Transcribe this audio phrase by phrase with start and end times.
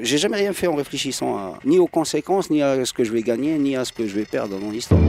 [0.00, 3.22] J'ai jamais rien fait en réfléchissant ni aux conséquences, ni à ce que je vais
[3.22, 5.00] gagner, ni à ce que je vais perdre dans l'histoire.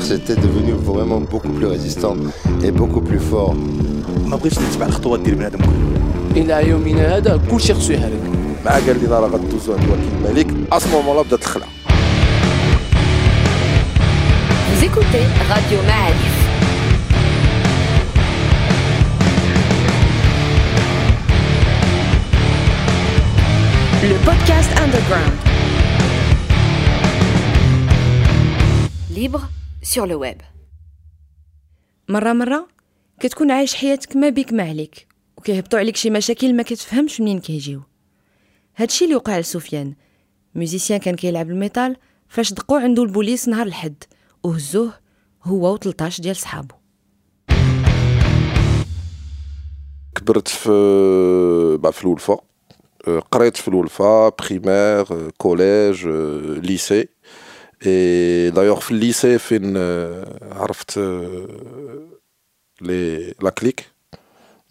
[0.00, 2.16] C'était devenu vraiment beaucoup plus résistant
[2.62, 3.54] et beaucoup plus fort.
[4.26, 8.20] ما بغيتش نتبع الخطوات ديال بنادم كله الى يومنا هذا كلشي خصو يهرب
[8.64, 11.68] مع قال لي راه غدوزو عند وكيل الملك اصلا لا بدات الخلعه
[14.74, 16.50] Vous écoutez Radio Ma'arif.
[24.10, 25.36] Le podcast underground.
[29.10, 29.42] Libre
[29.82, 30.42] sur le web.
[32.08, 32.68] مرة مرة
[33.20, 37.82] كتكون عايش حياتك ما بيك ما عليك وكيهبطوا عليك شي مشاكل ما كتفهمش منين كيجيو
[38.76, 39.94] هادشي اللي وقع لسفيان
[40.54, 41.96] ميوزيسيان كان كيلعب الميتال
[42.28, 44.04] فاش دقوا عنده البوليس نهار الحد
[44.42, 44.92] وهزوه
[45.44, 46.74] هو و13 ديال صحابو
[50.14, 50.68] كبرت في
[51.92, 52.51] في الولفة
[53.31, 56.07] قريت في الولفة بريمير كوليج
[56.65, 57.07] ليسي
[57.85, 59.77] اي دايوغ في الليسي فين
[60.51, 60.97] عرفت
[62.81, 63.85] لي لا كليك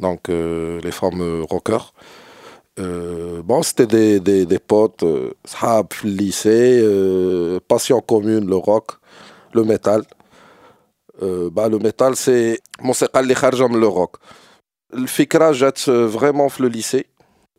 [0.01, 0.31] دونك
[0.85, 1.83] لي فام روكر
[3.43, 8.93] bon, c'était des, des, des potes, euh, صحاب في lycée, euh, passion commune, le rock,
[9.55, 10.03] le métal.
[11.23, 14.17] Euh, bah, le métal, c'est موسيقى اللي خارجة من le rock.
[14.95, 17.10] الفكرة جات vraiment في le lycée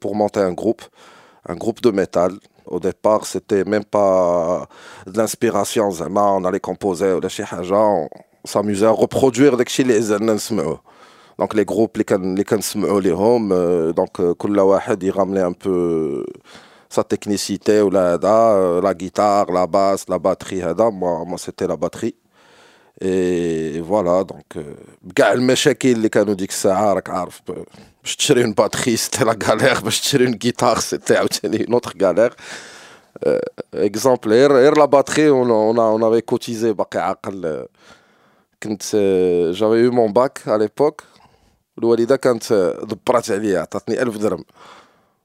[0.01, 0.83] pour monter un groupe,
[1.49, 2.31] un groupe de métal.
[2.65, 4.67] Au départ, c'était même pas
[5.05, 8.09] de l'inspiration, زعما on allait composer ولا شي حاجة,
[8.45, 10.81] on s'amusait à reproduire داكشي اللي عزلنا نسمعوه.
[11.39, 13.53] دونك لي جروب اللي كان اللي كنسمعوا ليهم
[13.91, 16.23] دونك كل واحد يغاملي ان بو
[16.89, 21.75] سا تكنيسيتي ولا هذا لا جيتار لا باس لا باتري هذا موا موا سيتي لا
[21.75, 22.13] باتري
[23.01, 27.41] اي فوالا دونك بكاع المشاكل اللي كانوا ديك الساعه راك عارف
[28.02, 32.34] باش تشري اون باتري سيتي لا غالير باش تشري اون جيتار سيتي عاوتاني نوتر غالير
[33.74, 37.66] اكزومبل غير غير لا باتري اون اون افي كوتيزي باقي عاقل
[38.62, 38.82] كنت
[39.54, 41.02] جافي يو مون باك على ليبوك
[41.78, 44.44] الوالده كانت دبرات عليا عطاتني ألف درهم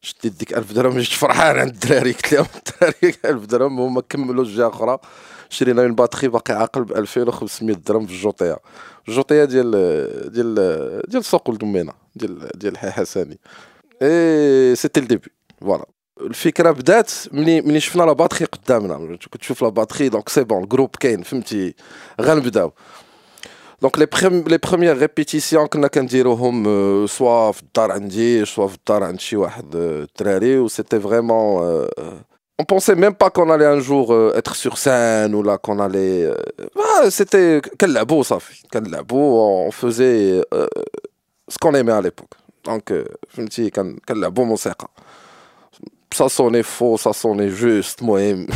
[0.01, 4.46] شديت ديك ألف درهم جيت فرحان عند الدراري قلت لهم الدراري ألف درهم هما كملوا
[4.46, 4.97] جهه أخرى
[5.50, 8.57] شرينا اون باتري باقي عاقل ب 2500 درهم في الجوطيه
[9.07, 9.72] الجوطيه ديال
[10.31, 13.39] ديال ديال سوق الدمينه ديال ديال حساني
[14.01, 15.85] اي سيتي الديبي فوالا.
[16.22, 19.17] الفكرة بدات ملي ملي شفنا لا باتري قدامنا.
[19.31, 21.75] كنت تشوف لا باتري دونك سي بون الجروب كاين فهمتي؟
[22.22, 22.72] غنبداو.
[23.81, 24.07] دونك لي
[24.47, 29.75] لي بروميير ريبيتيسيون كنا كنديروهم سوا في الدار عندي سوا في الدار عند شي واحد
[29.75, 31.88] الدراري و سيتي فريمون
[32.59, 35.79] On pensait même pas qu'on allait un jour euh, être sur scène ou là qu'on
[35.79, 36.23] allait.
[36.25, 36.33] Euh,
[36.75, 37.11] bah,
[39.72, 40.67] faisait euh,
[41.48, 42.34] ce qu'on aimait à l'époque.
[42.65, 42.93] Donc
[43.28, 43.70] فهمتي
[44.06, 44.91] كنلعبوا موسيقى.
[46.15, 48.47] Ça sonnait faux, ça sonnait juste المهم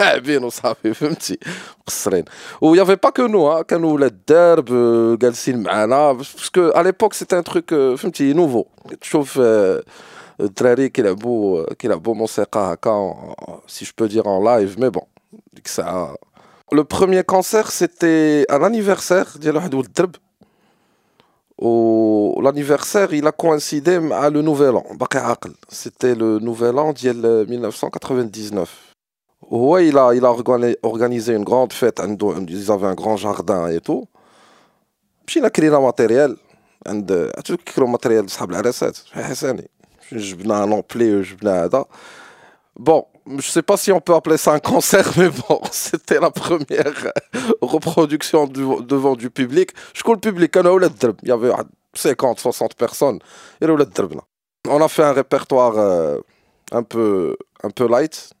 [0.00, 1.38] لاعبين وصافي فهمتي
[1.80, 2.24] مقصرين
[2.60, 7.44] و يافي با كو نو كانوا ولاد الدرب جالسين معانا باسكو ا ليبوك سيتي ان
[7.44, 8.64] تروك فهمتي نوفو
[9.00, 9.40] تشوف
[10.40, 13.24] الدراري كيلعبوا كيلعبوا موسيقى هكا
[13.66, 15.02] سي جو بو دير ان لايف مي بون
[15.52, 16.16] ديك الساعه
[16.72, 20.14] لو بروميير كونسير سيتي ان انيفرسير ديال واحد ولد الدرب
[21.61, 24.85] l'anniversaire il a coïncidé à le nouvel an.
[25.69, 28.91] C'était le nouvel an de 1999
[29.51, 30.11] ouais il a
[30.83, 31.99] organisé une grande fête
[32.49, 34.05] ils avaient un grand jardin et tout.
[35.25, 36.35] Puis il a créé le matériel.
[36.87, 39.03] Euh, tu le matériel de la recette.
[39.13, 39.67] Hassani
[40.11, 41.35] je un emplé je
[42.77, 46.19] bon je ne sais pas si on peut appeler ça un concert, mais bon, c'était
[46.19, 49.71] la première euh, reproduction devant du public.
[49.93, 53.19] Je crois le public, il y avait ah, 50, 60 personnes.
[54.67, 56.19] On a fait un répertoire euh,
[56.71, 58.31] un, peu, un peu light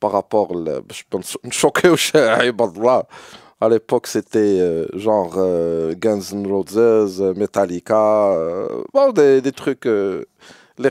[0.00, 0.52] par rapport.
[1.50, 1.96] Choqué au
[2.52, 3.02] ben
[3.60, 5.36] À l'époque, c'était euh, genre
[5.96, 8.36] Guns N' Roses, Metallica,
[8.92, 9.86] bon, des, trucs.
[10.78, 10.90] Les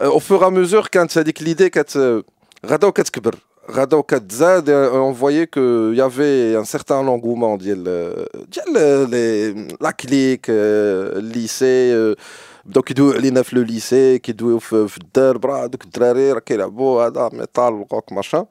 [0.00, 2.24] يقدر بنادم يعرفهم او فور ا ميزور كانت هذيك ليدي كت
[2.66, 3.36] غدا وكتكبر
[3.70, 5.60] غدا وكتزاد اون فويي كو
[5.94, 7.84] يافي ان سيغتان انغومون ديال
[8.48, 12.14] ديال لي لا كليك الليسي
[12.64, 17.06] بداو كيدويو علينا في لو ليسي كيدويو في, في الدرب راه دوك الدراري راه كيلعبوا
[17.06, 18.46] هذا ميتال روك ماشان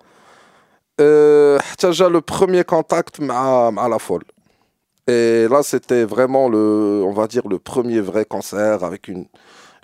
[1.00, 4.24] أه حتى جا لو بروميير كونتاكت مع مع لا فول
[5.08, 9.26] Et là, c'était vraiment le, on va dire, le premier vrai concert avec une,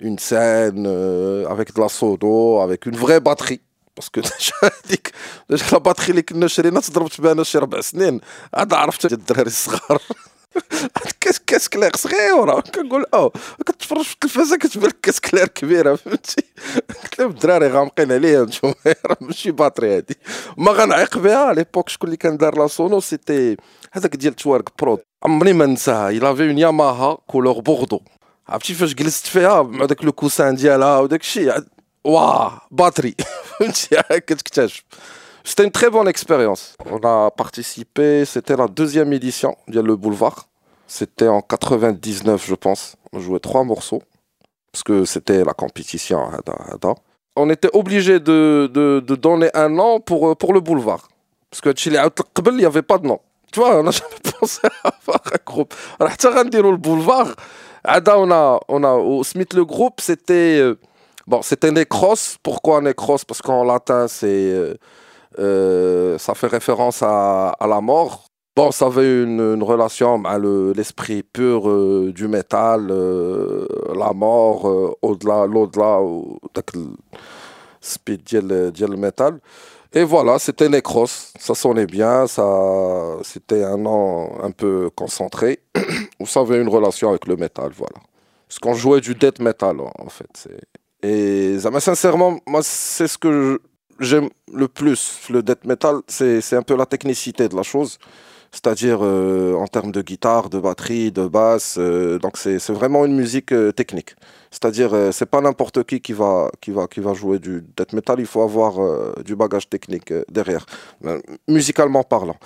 [0.02, 3.60] une scène, euh, avec de la sono, avec une vraie batterie.
[3.94, 4.56] Parce que déjà,
[5.50, 8.20] déjà la batterie اللي كنا شرينا تضربت بها انا شي ربع سنين
[8.54, 10.02] عاد عرفت الدراري الصغار
[11.20, 13.32] كاس كاس كلير صغيره كنقول اه
[13.66, 16.44] كتفرج في التلفازه كتبان لك كاس كلير كبيره فهمتي
[17.02, 18.74] قلت لهم الدراري غامقين عليا نتوما
[19.06, 20.16] راه ماشي باطري هادي
[20.56, 23.56] ما غنعيق بها ليبوك شكون اللي كان دار لا سونو سيتي
[23.92, 28.00] هذاك ديال توارك برود عمري ما ننساها il avait une Yamaha couleur بوردو
[28.48, 31.54] عرفتي فاش جلست فيها مع داك لو كوسان ديالها وداك الشيء
[32.04, 33.14] واه باتري
[33.44, 34.84] فهمتي كتكتشف
[35.48, 36.76] C'était une très bonne expérience.
[36.90, 40.46] On a participé, c'était la deuxième édition de Le Boulevard.
[40.86, 42.96] C'était en 99, je pense.
[43.14, 44.02] On jouait trois morceaux,
[44.70, 46.20] parce que c'était la compétition.
[47.34, 51.08] On était obligé de, de, de, donner un nom pour, pour Le Boulevard.
[51.50, 53.18] Parce que il n'y avait pas de nom.
[53.50, 55.74] Tu vois, on n'a jamais pensé à avoir un groupe.
[55.98, 57.34] Alors, Le Boulevard,
[58.17, 60.59] on a, on a, au Smith, le groupe, c'était...
[60.59, 60.79] Euh,
[61.27, 62.37] bon, c'était Necros.
[62.41, 63.19] Pourquoi Necros?
[63.27, 64.27] Parce qu'en latin, c'est...
[64.27, 64.75] Euh,
[65.39, 68.27] euh, ça fait référence à, à, la mort.
[68.55, 71.63] Bon, ça avait une, relation avec l'esprit pur
[72.13, 75.99] du métal, la mort, au-delà, l'au-delà,
[76.75, 76.83] le
[77.81, 78.23] speed
[78.71, 79.39] du métal.
[79.95, 81.05] Et voilà, c'était Necros,
[81.39, 85.59] ça sonnait bien, ça, c'était un nom un peu concentré,
[86.19, 87.99] où ça avait une relation avec le métal, voilà.
[88.47, 90.49] Parce qu'on jouait du death metal, en fait.
[91.03, 93.61] Et mais sincèrement, moi, c'est ce que
[93.99, 97.99] j'aime le plus le death metal, c'est un peu la technicité de la chose
[98.52, 101.76] C'est-à-dire euh, en termes de guitare, de batterie, de basse.
[101.78, 104.16] Euh, donc c'est vraiment une musique euh, technique.
[104.50, 107.92] C'est-à-dire euh, c'est pas n'importe qui qui va, qui, va, qui va jouer du death
[107.92, 110.64] metal, il faut avoir euh, du bagage technique euh, derrière,
[111.46, 112.38] musicalement parlant.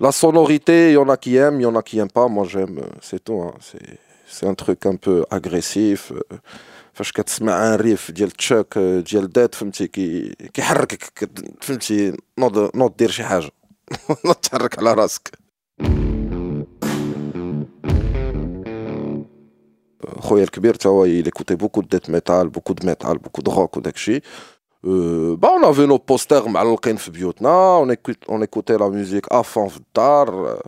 [0.00, 2.26] La sonorité, il y en a qui aiment, il y en a qui n'aiment pas.
[2.26, 3.40] Moi j'aime, c'est tout.
[3.40, 3.54] Hein.
[4.26, 6.12] C'est un truc un peu agressif.
[6.94, 11.30] فاش كتسمع ان ريف ديال تشاك ديال دات فهمتي كي كيحركك
[11.60, 13.50] فهمتي نوض نوض دير شي حاجه
[14.24, 15.37] نوض تحرك على راسك
[20.19, 24.21] خويا الكبير هو يليكوتي بوكو ديت ميتال بوكو دو ميتال بوكو دو روك وداكشي
[24.83, 27.75] با اون افي نو بوستر معلقين في بيوتنا
[28.29, 30.59] اون ايكوتي لا ميوزيك افون في الدار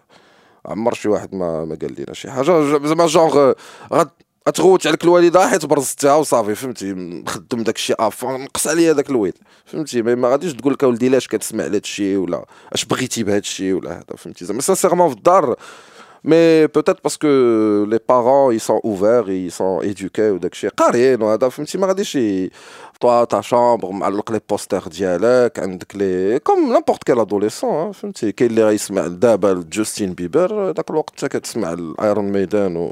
[0.66, 3.54] عمر شي واحد ما ما قال لنا شي حاجة زعما جونغ
[4.48, 9.34] غتغوت عليك الوالده حيت برزتها وصافي فهمتي؟ مخدم داك الشيء افون نقص عليا داك الويل
[9.66, 13.74] فهمتي؟ ما غاديش تقول لك أولدي لاش كتسمع لهذا الشيء؟ ولا أش بغيتي بهذا الشيء؟
[13.74, 15.56] ولا هذا فهمتي؟ زعما سانسيرمون في الدار
[16.24, 17.28] مي بوتيت باسكو
[17.84, 22.18] لي بارون اي سون اوفير اي سون ايدوكي وداك الشيء قاريين وهذا فهمتي؟ ما غاديش
[23.02, 28.50] طوا تا شامبر معلق لي بوستر ديالك عندك لي كوم نيمبورت كيل ادوليسون فهمتي؟ كاين
[28.50, 32.92] اللي غيسمع دابا جوستين بيبر داك الوقت انت كتسمع الايرون ميدان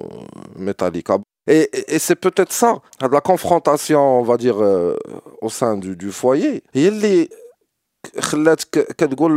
[0.55, 4.95] وميتاليكا Et, c'est peut-être ça, la confrontation, on va dire, euh,
[5.41, 6.63] au sein du, foyer.
[6.75, 6.99] Et elle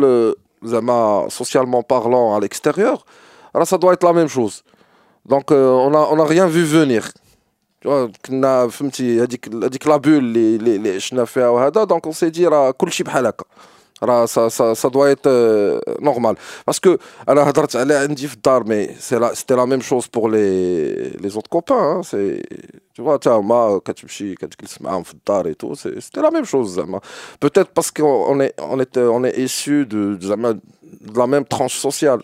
[0.04, 0.34] euh,
[1.30, 3.06] socialement parlant à l'extérieur,
[3.54, 4.62] alors ça doit être la même chose.
[5.24, 7.08] Donc euh, on n'a on rien vu venir.
[7.80, 10.98] Tu vois, on a dit que la bulle, les, les, les,
[11.86, 12.72] donc on s'est dit, là,
[14.03, 15.27] راه سا سا سا دوا ايت
[16.01, 16.35] نورمال
[16.67, 16.97] باسكو
[17.29, 20.93] انا هضرت على عندي في الدار مي سي لا سيتي لا ميم شوز بور لي
[21.09, 22.43] لي زوت كوبان سي
[22.99, 26.75] tu vois تا هما كتمشي كتجلس معاهم في الدار اي تو سيتي لا ميم شوز
[26.75, 26.99] زعما
[27.41, 30.59] بوتيت باسكو اون اي اون اي اون اي اسيو دو زعما
[31.01, 32.21] de la même tranche sociale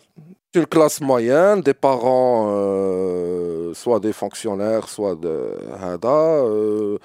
[0.56, 5.36] une classe moyenne, des parents, euh, soit des fonctionnaires, soit de
[5.81, 6.98] Hada, euh,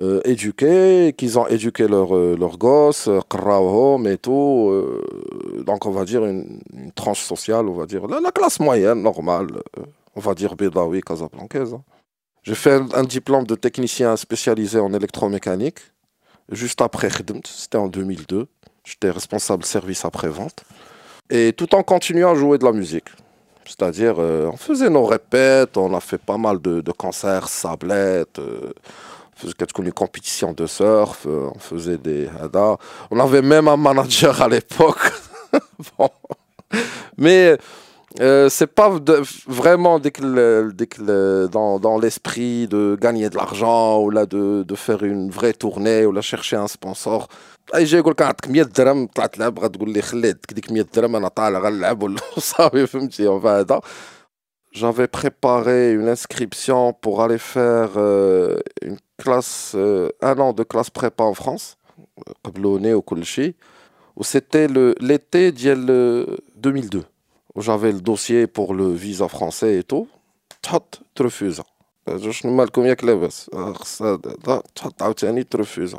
[0.00, 4.68] euh, éduqués, qu'ils ont éduqué leurs euh, leur gosses, home et tout.
[4.70, 6.60] Euh, donc on va dire une,
[6.94, 9.48] tranche sociale, on va dire la, la classe moyenne, normale,
[9.78, 9.82] euh,
[10.14, 11.74] on va dire Bédawi, Casablancaise.
[11.74, 11.82] Hein.
[12.42, 15.80] J'ai fait un, diplôme de technicien spécialisé en électromécanique.
[16.52, 17.08] Juste après
[17.44, 18.46] c'était en 2002.
[18.84, 20.62] J'étais responsable service après-vente.
[21.28, 23.08] Et tout en continuant à jouer de la musique.
[23.66, 28.38] C'est-à-dire, euh, on faisait nos répètes, on a fait pas mal de, de concerts, sablettes,
[28.38, 28.72] euh,
[29.79, 32.77] une compétition de surf, euh, on faisait des hada.
[33.09, 35.11] On avait même un manager à l'époque.
[35.97, 36.09] bon.
[37.17, 37.57] Mais
[38.19, 42.97] euh, c'est pas de, vraiment dès que, le, dès que le, dans, dans l'esprit de
[42.99, 46.67] gagner de l'argent ou là de, de faire une vraie tournée ou là chercher un
[46.67, 47.27] sponsor
[47.75, 51.15] اي جاي يقول لك عندك 100 درهم طلعت تلعب غتقول لي خلي ديك 100 درهم
[51.15, 53.81] انا طالع غنلعب ولا صافي فهمتي هذا
[54.73, 60.90] j'avais préparé une inscription pour aller faire euh, une classe, euh, un an de classe
[60.90, 61.76] prépa en France,
[64.22, 64.68] c'était
[65.00, 67.04] l'été de 2002.
[67.54, 70.08] où J'avais le dossier pour le visa français et tout.
[70.62, 70.80] Tchot,
[71.14, 71.62] te refuses.
[72.08, 73.72] Euh, je ne mal combien que les ah,
[74.74, 75.96] Tchot, ah, te refuses.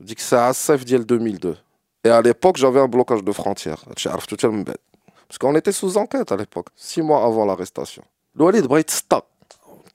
[0.00, 1.56] Je dis que c'est à Sef 2002.
[2.04, 3.84] Et à l'époque, j'avais un blocage de frontières.
[3.86, 8.02] Parce qu'on était sous enquête à l'époque, six mois avant l'arrestation.
[8.34, 9.26] L'Oualid Bright bah, stop.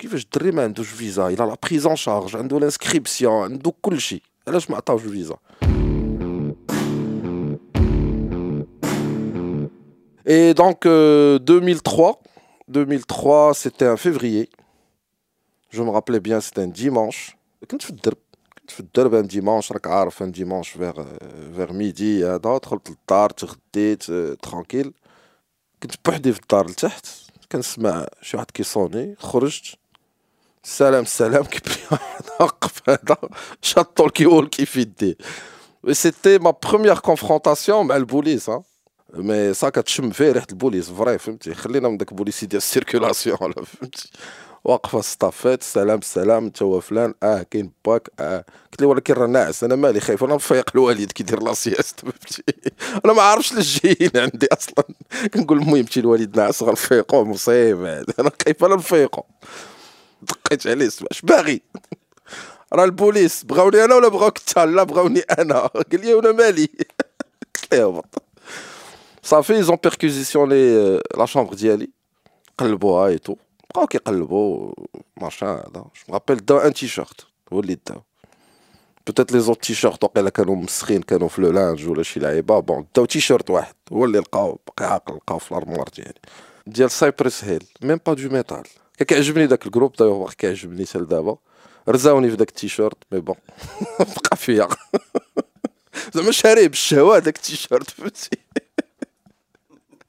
[0.02, 4.00] كيفاش الدري ما عندوش فيزا il a la prise en charge عنده l'inscription عنده كل
[4.00, 5.36] شيء علاش ما عطاوش الفيزا
[10.30, 12.20] Et donc, euh, 2003,
[12.68, 14.50] 2003, c'était un février.
[15.70, 17.34] Je me rappelais bien, c'était un dimanche.
[17.70, 18.16] كنت في الدرب
[18.60, 21.00] كنت في الدرب un dimanche راك عارف un dimanche vers
[21.58, 24.02] vers midi هذا دخلت للدار تغديت
[24.42, 24.92] ترانكيل
[25.82, 27.06] كنت بوحدي في الدار لتحت
[27.52, 29.78] كنسمع شي واحد كيصوني خرجت
[30.63, 33.17] سلام سلام كيبري واحد وقف هذا
[33.61, 35.15] شطو الكيولكي في يديه
[35.91, 38.63] سيتي ما بروميير كونفرونطاسيون مع البوليس ها.
[39.13, 43.53] مي سا كتشم فيه ريحة البوليس فري فهمتي؟ خلينا من داك البوليسي ديال السيركولاسيون ولا
[43.53, 44.09] فهمتي؟
[44.63, 48.45] واقفة ستافيت سلام سلام انت هو فلان آه كاين باك آه.
[48.71, 52.43] قلت له ولكن راه ناعس أنا مالي خايف أنا مفيق الوالد كيدير لا سياست فهمتي؟
[53.05, 54.85] أنا ما عارفش جايين عندي أصلا.
[55.33, 59.23] كنقول المهم شي الوالد ناعس غنفيقو مصيبه أنا خايف أنا نفيقو
[60.55, 61.61] دقيت عليه اش باغي؟
[62.73, 65.59] راه البوليس بغاوني أنا ولا بغاوك انت؟ لا بغاوني أنا.
[65.91, 66.69] قال لي وأنا مالي.
[67.55, 68.01] قلت له
[69.23, 71.89] صافي ont perquisitionné la chambre ديالي
[72.57, 73.35] قلبوها اي تو
[73.69, 74.73] بقاو كيقلبوا
[75.21, 75.65] ماشان هذا.
[75.73, 78.01] جو مابيل داو ان تيشيرت هو اللي داو.
[79.07, 82.59] بوتيت لي زوت تيشيرت وقيلا كانوا مسخين كانوا في لو لانج ولا شي لعيبة.
[82.59, 83.75] بون داو تيشيرت واحد.
[83.93, 86.19] هو اللي لقاو باقي عاقل لقاو في الارموار ديالي.
[86.67, 88.63] ديال سايبرس هيل ميم با دو ميتال
[89.03, 91.37] كيعجبني داك الجروب دايوغ كيعجبني حتى لدابا
[91.89, 93.35] رزاوني في داك التيشيرت مي بون
[93.99, 94.67] بقى فيا.
[96.13, 98.29] زعما شاريه بالشهوة داك التيشيرت فهمتي؟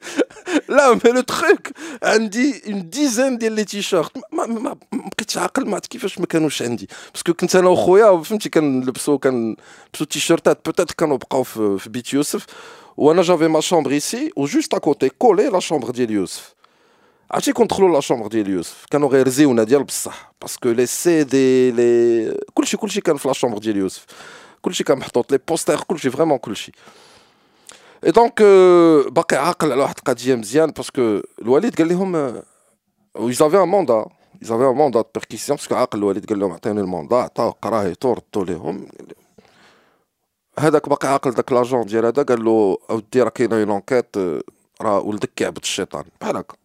[0.69, 1.73] لا مي لو تخيك
[2.03, 4.13] عندي اون ديزان ديال لي تيشيرت.
[4.33, 6.89] ما, ما, بقيتش عاقل ما كيفاش ما كانوش عندي.
[7.15, 12.47] باسكو كنت أنا وخويا فهمتي كنلبسو كنلبسو تيشيرتات بوتيت كانوا بقاو في, بيت يوسف.
[12.97, 16.55] وأنا جافي ما شومبر ايسي و جوست اكوتي كولي لا شومبر ديال يوسف.
[17.31, 21.71] عرفتي كونتخلو لا شومبر ديال يوسف كانوا غير زيونا ديال بصح باسكو لي سي دي
[21.71, 24.07] لي كلشي كلشي كان في لا شومبر ديال يوسف.
[24.63, 26.73] كلشي كان محطوط لي بوستر كلشي فريمون كلشي.
[28.05, 28.43] اي دونك
[29.13, 32.43] باقي عاقل على واحد القضية مزيان باسكو الوالد قال لهم
[33.15, 34.07] ويزافي ان موندا
[34.43, 38.89] يزافي ان موندا بيركيسيون باسكو عاقل الوالد قال لهم عطيوني الموندا عطاو قرايتو ردو ليهم
[40.59, 44.17] هذاك باقي عاقل داك لاجون ديال هذا قال له أودي راه كاينة اون انكيت
[44.81, 46.05] راه ولدك كيعبد الشيطان.
[46.21, 46.64] بحال هكا.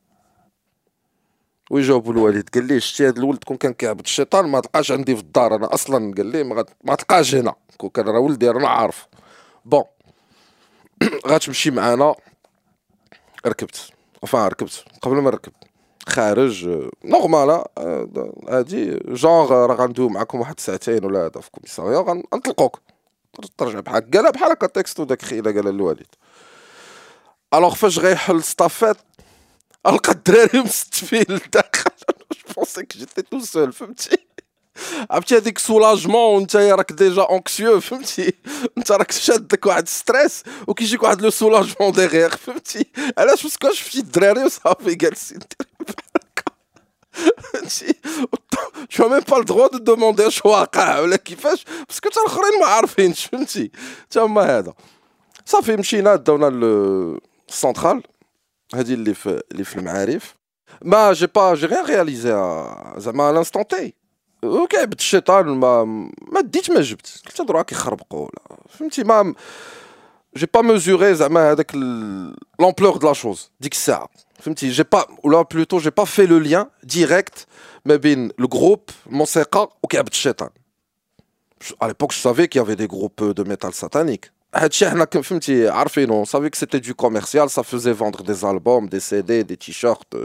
[1.69, 2.49] ويجاوبوا الوالد.
[2.53, 5.55] قال لي شتي هذا الولد كون كان كيعبد الشيطان ما تلقاش عندي في الدار.
[5.55, 6.43] أنا أصلا قال لي
[6.83, 7.55] ما تلقاش هنا.
[7.77, 9.07] كون كان راه ولدي أنا عارف
[9.65, 9.83] بون
[11.27, 12.15] غتمشي معانا.
[13.47, 13.89] ركبت.
[14.25, 14.83] Enfin ركبت.
[15.01, 15.51] قبل ما نركب.
[16.07, 17.63] خارج نورمال
[18.49, 22.79] هادي جونغ راه غندوي معاكم واحد ساعتين ولا هذا في كوميساريا غنطلقوك.
[23.57, 26.07] ترجع بحال قالها بحال هكا تكستو داك خيله قالها الوالد
[27.53, 28.97] الوغ فاش غيحل ستافيت
[29.86, 31.90] القى الدراري مستفين لداخل
[32.32, 34.18] جو بونسي كو جيتي تو سول فهمتي
[35.10, 38.32] عرفتي هذيك سولاجمون وانت راك ديجا اونكسيو فهمتي
[38.78, 42.86] انت راك شادك واحد ستريس وكيجيك واحد لو سولاجمون ديغيغ فهمتي
[43.18, 45.38] علاش باسكو شفتي الدراري وصافي جالسين
[47.12, 47.94] فهمتي
[48.90, 53.24] جو ميم با الدغوا دو دوموندي اش واقع ولا كيفاش باسكو حتى الاخرين ما عارفينش
[53.24, 53.70] فهمتي
[54.02, 54.74] حتى هما هذا
[55.46, 56.48] صافي مشينا داونا
[57.48, 58.02] السونترال
[58.74, 60.34] هذه اللي في اللي في المعارف
[60.82, 62.30] ما جي با جي ريان رياليزي
[62.96, 63.94] زعما على لانستون تي
[64.42, 65.84] وكيعبد الشيطان ما
[66.32, 69.34] ما ديت ما جبت قلت هادو راه كيخربقوا ولا فهمتي ما
[70.36, 71.74] جي با ميزوري زعما هذاك
[72.60, 74.08] لومبلور دو لا شوز ديك الساعه
[74.40, 77.46] فهمتي جي با ولا بلوتو جي با في لو ليان ديريكت
[77.84, 80.50] ما بين لو جروب موسيقى وكيعبد الشيطان
[81.80, 85.68] à l'époque je savais qu'il y avait des groupes de métal satanique هادشي حنا فهمتي
[85.68, 90.16] عارفينو سافي que c'était du commercial ça faisait vendre des albums des CD des t-shirts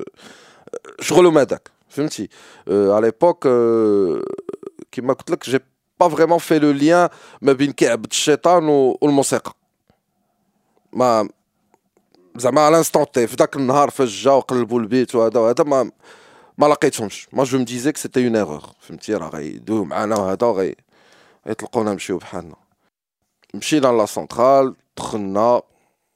[1.01, 2.29] شغلهم هذاك فهمتي
[2.67, 3.47] à l'époque
[4.91, 5.59] كما قلت لك j'ai
[6.03, 7.09] pas vraiment fait le lien
[7.41, 8.67] ما بين كيعبد الشيطان
[9.01, 9.53] والموسيقى
[10.93, 11.29] ما
[12.35, 15.91] زعما على انستون تي في ذاك النهار فاش جاو قلبوا البيت وهذا وهذا ما
[16.57, 20.75] ما لقيتهمش ما جو مديزي كو سيتي اون ايرور فهمتي راه غيدويو معانا وهذا غي
[21.45, 22.55] يطلقونا نمشيو بحالنا
[23.53, 25.61] مشينا لا سونترال دخلنا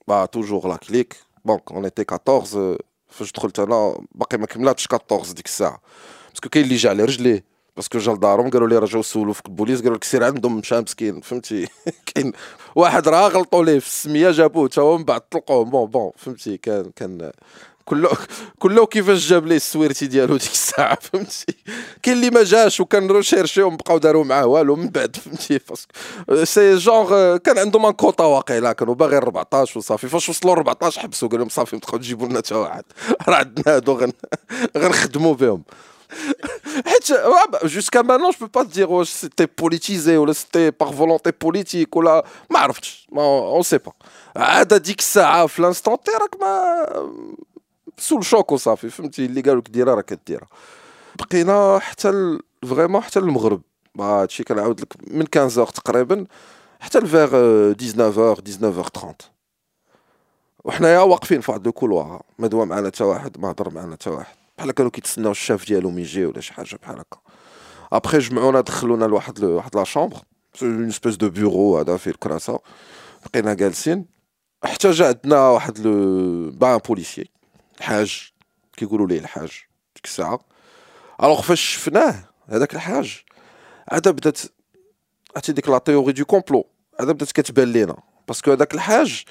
[0.07, 1.15] با توجور لا كليك
[1.45, 2.77] دونك اون ايتي 14
[3.07, 5.81] فاش دخلت انا باقي ما كملاتش 14 ديك الساعه
[6.29, 7.43] باسكو كاين اللي جا على رجليه
[7.75, 10.81] باسكو جا لدارهم قالوا لي راه جاو سولو في البوليس قالوا لك سير عندهم مشى
[10.81, 11.67] مسكين فهمتي
[12.05, 12.31] كاين
[12.75, 16.57] واحد راه غلطوا ليه في السميه جابوه تا هو من بعد طلقوه بون بون فهمتي
[16.57, 17.31] كان كان
[17.88, 18.10] كله
[18.58, 21.54] كله كيفاش جاب ليه السويرتي ديالو ديك الساعة فهمتي؟
[22.02, 25.60] كاين اللي ما جاش وكان ريشيرشيو بقاو داروا معاه والو من بعد فهمتي؟
[26.44, 31.28] سي جونغ كان عندهم ان كوطا واقيلا كانوا باغي 14 وصافي فاش وصلوا 14 حبسوا
[31.28, 32.84] قال لهم صافي تبقاو تجيبوا لنا حتى واحد.
[33.28, 34.10] راه عندنا هادو
[34.76, 35.62] غنخدموا بهم.
[37.64, 41.94] jusqu'à maintenant, je peux pas te dire oh, c'était politisé ou c'était par volonté politique
[41.96, 42.24] ou là,
[43.60, 43.94] on sait pas.
[44.36, 46.86] عاد ديك الساعة في l'instant تي راك ما
[47.98, 50.48] سول شوك وصافي فهمتي؟ اللي قالوا لك ديرها راه كديرها.
[51.18, 53.62] بقينا حتى فريمون حتى المغرب.
[54.00, 56.26] هادشي كنعاود لك من 15 تقريبا
[56.80, 57.28] حتى لفيغ
[57.72, 59.14] 19 19 30
[60.64, 64.34] وحنايا واقفين في واحد الكولوار ما دوا معنا حتى واحد ما هضر معنا حتى واحد.
[64.58, 67.18] بحال كانوا كيتسناو الشاف ديالهم يجي ولا شي حاجة بحال هكا.
[67.92, 70.18] ابخي جمعونا دخلونا لواحد واحد لا شامبر.
[70.62, 72.58] اون سبيس دو بيرو هذا فيه الكراسة.
[73.26, 74.06] بقينا جالسين.
[74.64, 77.30] حتى جا عندنا واحد لو با بوليسيي
[77.78, 78.32] الحاج
[78.76, 79.50] كيقولوا ليه الحاج؟
[79.94, 80.40] ديك الساعة.
[81.22, 83.22] الوغ فاش شفناه هذاك الحاج
[83.88, 84.40] عاد بدات
[85.36, 86.66] عرفتي ديك لا تيوري دو كومبلو
[87.00, 87.96] عاد بدات كتبان لينا.
[88.28, 89.24] باسكو هذاك الحاج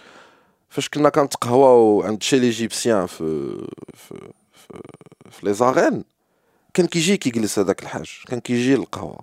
[0.70, 3.58] فاش كنا كنتقهواو عند شي ليجيبسيان في
[3.94, 4.82] في في,
[5.32, 6.04] في لي زارين
[6.74, 9.20] كان كيجي كيجلس هذاك الحاج كان كيجي للقهوة.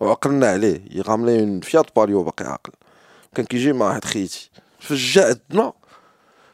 [0.00, 2.72] وعقلنا عليه يغاملي اون فيات باريو باقي عاقل.
[3.34, 4.50] كان كيجي مع واحد خيتي.
[4.78, 5.72] فاش جا عندنا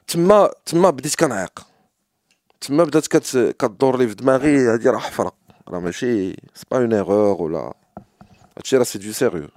[0.09, 1.67] تما تما بديت كنعيق
[2.61, 5.31] تما بدات كت كدور لي في دماغي هادي راه حفره
[5.69, 7.73] راه ماشي سي با اون ايغور ولا
[8.57, 9.47] هادشي راه سي دو سيريو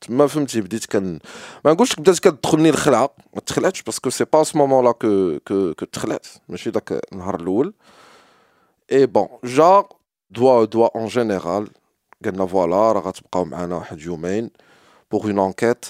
[0.00, 1.18] تما فهمتي بديت كن
[1.64, 5.74] ما نقولش بدات كتدخلني الخلعه ما تخلعتش باسكو سي با سو مومون لا كو كو
[5.74, 7.74] كو تخلعت ماشي داك النهار الاول
[8.92, 9.84] اي بون جا
[10.30, 11.68] دوا دوا اون جينيرال
[12.24, 14.50] قالنا فوالا راه غتبقاو معنا واحد يومين
[15.10, 15.84] بوغ اون انكيت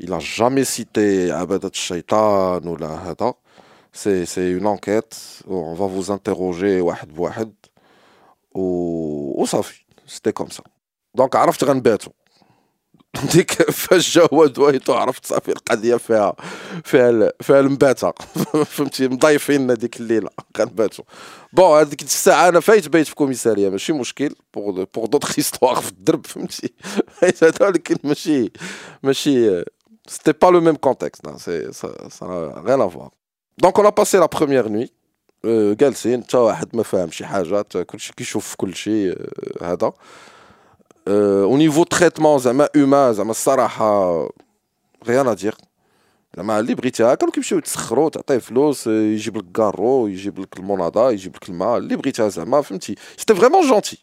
[0.00, 3.34] il a jamais cité Abadat Shaitan ou la Hada.
[3.94, 7.52] C'est une enquête où on va vous interroger واحد بواحد
[8.54, 10.62] و وصافي c'était comme ça
[11.14, 12.10] دونك عرفت غنباتو
[13.32, 16.34] ديك فاش جا هو دويتو عرفت صافي القضيه فيها
[16.84, 18.12] فيها فيها المباته
[18.64, 21.02] فهمتي مضايفين ديك الليله غنباتو
[21.52, 25.90] بون هذيك الساعه انا فايت بايت في كوميساريه ماشي مشكل بوغ بوغ دوطخ هيستوار في
[25.90, 26.74] الدرب فهمتي
[27.08, 28.52] فايت هذا ولكن ماشي
[29.02, 29.64] ماشي
[30.08, 32.80] C'était pas le même contexte, non, ça n'a rien
[33.62, 33.72] à voir.
[33.72, 34.92] Donc on a passé la première nuit
[35.44, 39.10] جالسين حتى واحد ما فاهم شي حاجه كلشي كيشوف في كلشي
[39.62, 39.92] هذا
[41.08, 44.28] او نيفو تريتمون زعما هومان زعما الصراحه
[45.06, 45.54] غيان ادير
[46.36, 51.36] زعما اللي بغيتيها كانوا كيمشيو يتسخروا تعطيه فلوس يجيب لك كارو يجيب لك الموناضه يجيب
[51.36, 54.02] لك الماء اللي بغيتيها زعما فهمتي سيتي فريمون جونتي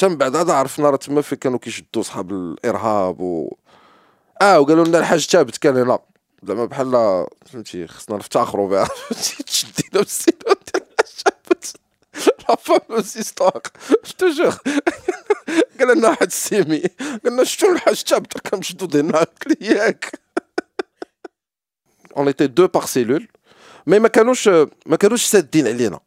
[0.00, 3.56] سيلول تم بعد هذا عرفنا راه تما فين كانوا كيشدوا صحاب الإرهاب و
[4.42, 5.98] آه وقالوا لنا الحاج ثابت كان هنا.
[6.42, 10.38] زعما بحال فهمتي خصنا نفتخروا بها فهمتي تشدينا بالسينو
[10.72, 11.72] ديال الحاج
[12.48, 13.62] لا فاموز هيستوار
[14.18, 14.54] توجور
[15.80, 19.18] قال لنا واحد السيمي قال لنا شفتوا الحاج ثابت كان مشدود هنا.
[19.18, 20.20] قال لي ياك.
[22.16, 23.28] اون ايتي دو بار سيلول
[23.86, 24.48] مي ما كانوش
[24.86, 26.00] ما كانوش سادين علينا.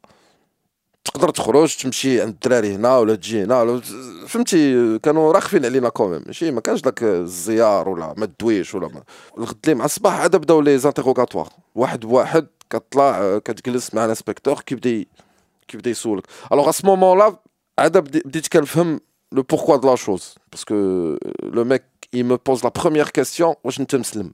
[1.05, 3.81] تقدر تخرج تمشي عند الدراري هنا ولا تجي هنا ولا
[4.27, 9.03] فهمتي كانوا راخفين علينا كوميم ماشي؟ ما كانش داك الزيار ولا ما تدويش ولا ما.
[9.37, 11.49] الغد مع الصباح عاد بداو لي زانتيغوغاتوار.
[11.75, 15.05] واحد بواحد كطلع كتجلس مع الانسبكتور كيبدا
[15.67, 16.23] كيبدا يسولك.
[16.51, 17.35] الوغ ا سو مومون لا
[17.79, 18.99] عاد بديت كنفهم
[19.31, 20.75] لو بوركوا دو لا شوز باسكو
[21.43, 21.83] لو ميك
[22.15, 24.33] il me pose la première question واش انت مسلم؟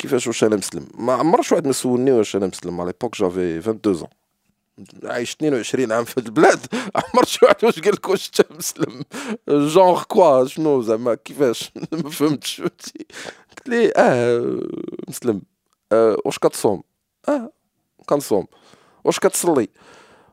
[0.00, 2.80] كيفاش واش أنا مسلم؟ ما عمر واحد ما سولني واش أنا مسلم.
[2.80, 4.08] على ليبوك جافي 22
[5.04, 6.66] عايش 22 عام في البلاد.
[6.96, 9.02] عمر شي واحد واش قال لك واش انت مسلم.
[9.48, 11.72] جونغ كوا شنو زعما؟ كيفاش؟
[12.04, 12.60] ما فهمتش.
[12.60, 12.92] قلت
[13.66, 14.60] لي آه
[15.08, 15.42] مسلم.
[15.92, 16.82] آه واش كتصوم؟
[17.28, 17.52] آه
[18.06, 18.46] كنصوم.
[19.04, 19.68] واش كتصلي؟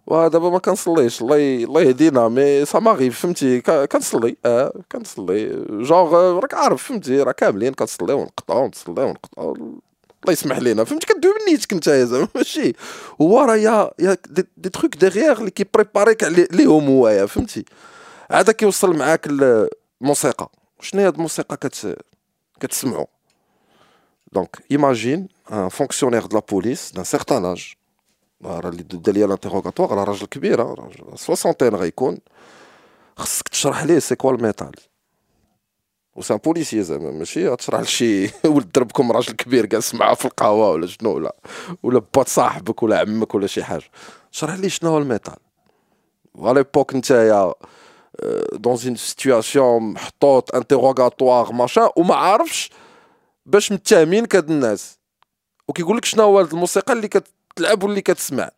[0.08, 1.22] ودابا ما كنصليش.
[1.22, 2.28] الله الله يهدينا.
[2.28, 4.38] مي سا ماغيب فهمتي؟ كنصلي.
[4.46, 5.66] آه كنصلي.
[5.70, 9.42] جونغ راك عارف فهمتي؟ راه كاملين كنصلي ونقطع ونصلي ونقطع.
[9.42, 10.84] الله يسمح لينا.
[10.84, 12.74] فهمتي؟ كدوي من نيتك انت زعما ماشي.
[13.22, 17.66] هو راه يا يا دي, دي تروك ديغيغ اللي كيبريباريك ليهم هوايا فهمتي؟
[18.30, 19.28] عاد كيوصل معاك
[20.02, 20.50] الموسيقى.
[20.82, 21.98] شنو هي الموسيقى كت
[22.60, 23.08] كتسمعو؟
[24.34, 27.78] دونك ايماجين un fonctionnaire de la police d'un certain âge
[28.46, 32.18] راه اللي دار ليا l'interrogatoire راه راجل كبير راجل سوسونتين غيكون
[33.18, 34.72] خصك تشرح ليه سي كوا الميتال
[36.16, 40.72] و سان بوليسي زعما ماشي غتشرح لشي ولد دربكم راجل كبير جالس معاه في القهوه
[40.72, 41.36] ولا شنو ولا
[41.84, 43.84] ولا بات صاحبك ولا عمك ولا شي حاجة
[44.32, 45.36] شرح لي شنو هو الميتال
[46.36, 47.54] ليبوك نتايا
[48.54, 52.70] دون اون سيتوياسيون محطوط انتيروغاتوار ماشا وما عارفش
[53.46, 55.00] باش متهمين كاد الناس
[55.68, 57.08] وكيقول لك شنو هو الموسيقى اللي
[57.58, 58.50] كتلعب واللي كتسمع.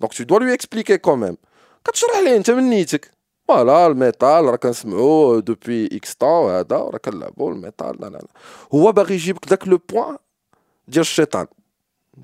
[0.00, 1.36] دونك تو دوا لو إكسبليكي كوميم
[1.84, 3.10] كتشرح ليه أنت من نيتك؟
[3.48, 8.26] فوالا الميتال راه كنسمعو دوبوي إكس طون هذا راه كنلعبو الميتال لا لا
[8.74, 10.16] هو باغي يجيبك داك لو بوان
[10.88, 11.46] ديال الشيطان.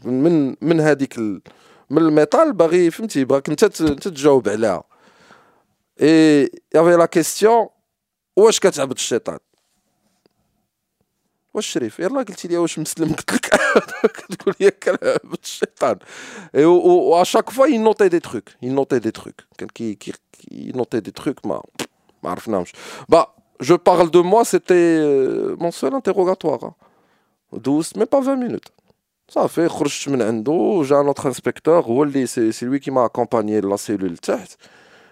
[0.05, 1.41] من من هذيك ال...
[1.91, 4.85] من الميتال باغي فهمتي باغيك أنت تجاوب عليها.
[6.03, 7.69] إي يافي لا كيستيون
[8.37, 9.39] واش كتعبد الشيطان؟
[11.55, 13.54] واش شريف؟ يلا قلتي لي واش مسلم قلت لك.
[14.14, 15.98] كتقول لي كنعبد الشيطان
[16.56, 20.14] و اشاك فوا ينوتي دي تروك ينوتي دي تروك كان كي كي
[20.52, 21.64] ينوتي دي تروك ما
[22.24, 22.74] ما عرفناهمش
[23.10, 23.28] با
[23.62, 25.00] جو بارل دو موا سيتي
[25.60, 26.74] مون سول انتيروغاتوار
[27.54, 28.66] دوزت مي با 20 مينوت
[29.30, 33.62] صافي خرجت من عنده جا نوتر انسبكتور هو اللي سي, سي لوي كي ما اكومبانيي
[33.62, 34.52] لا سيلول تحت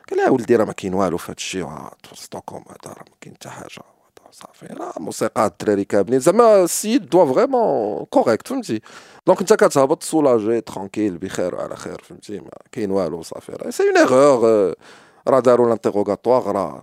[0.10, 1.68] قال لها ولدي راه ما كاين والو في هذا الشيء
[2.14, 3.82] ستوكهولم هذا راه ما كاين حتى حاجه
[4.33, 8.81] صافي راه موسيقى الدراري كاملين زعما السيد دوا فريمون كوريكت فهمتي
[9.27, 13.97] دونك انت كتهبط سولاجي ترونكيل بخير وعلى خير فهمتي ما كاين والو صافي سي اون
[13.97, 14.75] ايغور
[15.29, 16.83] راه داروا لانتيغوغاتوار راه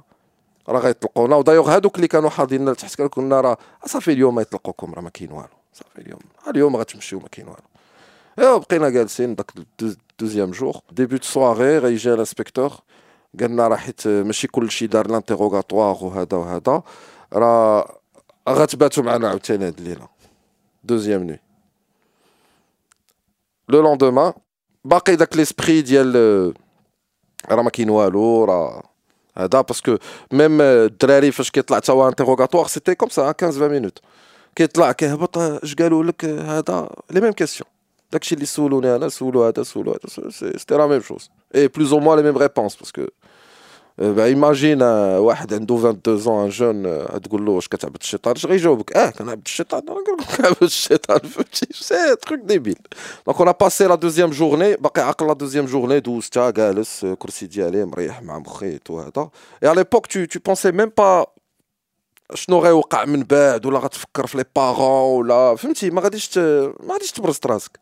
[0.70, 5.10] راه غيطلقونا ودايوغ هادوك اللي كانوا حاضرين لتحت كنا راه صافي اليوم يطلقوكم راه ما
[5.10, 7.64] كاين والو صافي اليوم اليوم غتمشيو ما كاين والو
[8.40, 9.52] ايوا بقينا جالسين داك
[10.20, 12.72] دوزيام جور ديبي دو سواري غيجي الانسبكتور
[13.40, 16.84] قالنا راه حيت ماشي كلشي دار لانتيغوغاتوار وهذا وهذا
[17.33, 17.99] راه
[18.49, 20.09] غتباتوا معنا عاوتاني هاد الليله
[20.85, 21.39] دوزيام نوي
[23.69, 24.33] لو لوندومان
[24.85, 26.17] باقي داك ليسبري ديال
[27.51, 28.83] راه ما كاين والو راه
[29.37, 29.97] هذا باسكو
[30.33, 33.99] ميم الدراري فاش كيطلع تا هو انتيغوغاتوار سيتي كوم سا 15 20 مينوت
[34.57, 37.69] كيطلع كيهبط اش قالوا لك هذا لي ميم كيسيون
[38.13, 42.01] داكشي اللي سولوني انا سولو هذا سولو هذا سيتي لا ميم شوز اي بلوز او
[42.01, 43.07] موان لي ميم ريبونس باسكو
[43.99, 48.47] bah, imagine euh, واحد عنده 22 ans ان جون تقول له واش كتعبد الشيطان اش
[48.47, 52.79] غيجاوبك اه كنعبد الشيطان انا نقول لك كنعبد الشيطان فهمتي سي تروك ديبيل
[53.27, 57.85] دونك اون باسي لا دوزيام جورني باقي عاقل لا دوزيام جورني دوزتها جالس كرسي ديالي
[57.85, 59.31] مريح مع مخيط وهذا
[59.63, 61.27] اي على ليبوك تو تو بونسي ميم با
[62.35, 67.13] شنو غيوقع من بعد ولا غتفكر في لي بارون ولا فهمتي ما غاديش ما غاديش
[67.13, 67.79] تبرز راسك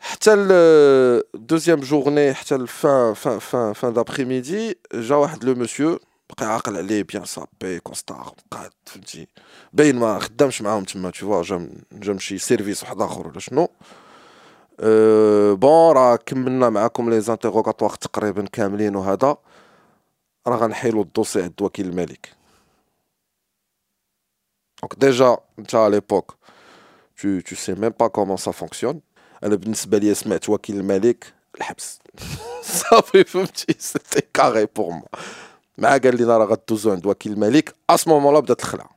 [0.00, 5.98] حتى الدوزيام جورني حتى الفان فان فان فان دابخي جا واحد لو مسيو
[6.30, 9.28] بقى عاقل عليه بيان صابي كونستار قاد فهمتي
[9.72, 13.68] باين ما خدامش معاهم تما تو فوا جا جا مشي سيرفيس واحد اخر ولا شنو
[14.80, 19.36] أه بون راه كملنا معاكم لي زانتيغوغاتوار تقريبا كاملين وهذا
[20.46, 22.32] راه غنحيلو الدوسي عند وكيل الملك
[24.82, 26.36] دونك ديجا انت على ليبوك
[27.22, 29.00] tu tu sais même pas comment ça fonctionne
[29.43, 31.99] أنا بالنسبة لي سمعت وكيل الملك الحبس.
[32.81, 35.01] صافي فهمتي؟ سيتي كاري بور موا
[35.77, 37.75] مع قال لي راه غدوزو عند وكيل الملك.
[37.89, 38.89] اس مومون لا بدات الخلعة.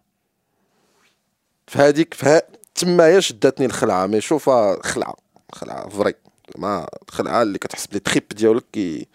[1.67, 2.43] فهاديك فها
[2.75, 4.51] تمايا شداتني الخلعة مي شوف
[4.83, 5.17] خلعة.
[5.53, 6.15] خلعة فري
[6.59, 9.09] ما الخلعه اللي كتحس بلي تريب ديالك كي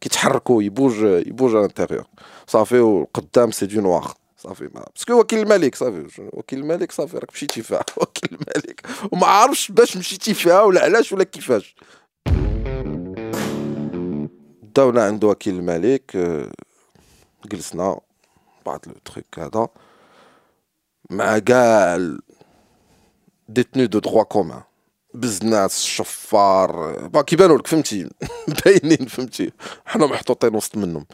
[0.00, 2.04] كيتحركوا يبوج يبوج على
[2.46, 7.32] صافي وقدام سي دو نوار صافي ما باسكو وكيل الملك صافي وكيل الملك صافي راك
[7.32, 8.86] مشيتي فيها وكيل الملك.
[9.12, 11.76] وما عارفش باش مشيتي فيها ولا علاش ولا كيفاش.
[14.76, 16.16] داونا عند وكيل الملك
[17.46, 18.00] جلسنا
[18.66, 19.68] بعض لو تخيك هذا
[21.10, 21.98] مع كاع
[23.48, 24.62] ديتني دو دروا كومان
[25.14, 28.10] بزناس الشفار با كيبانوا لك فهمتي؟
[28.64, 29.52] باينين فهمتي؟
[29.86, 31.06] حنا محطوطين وسط منهم.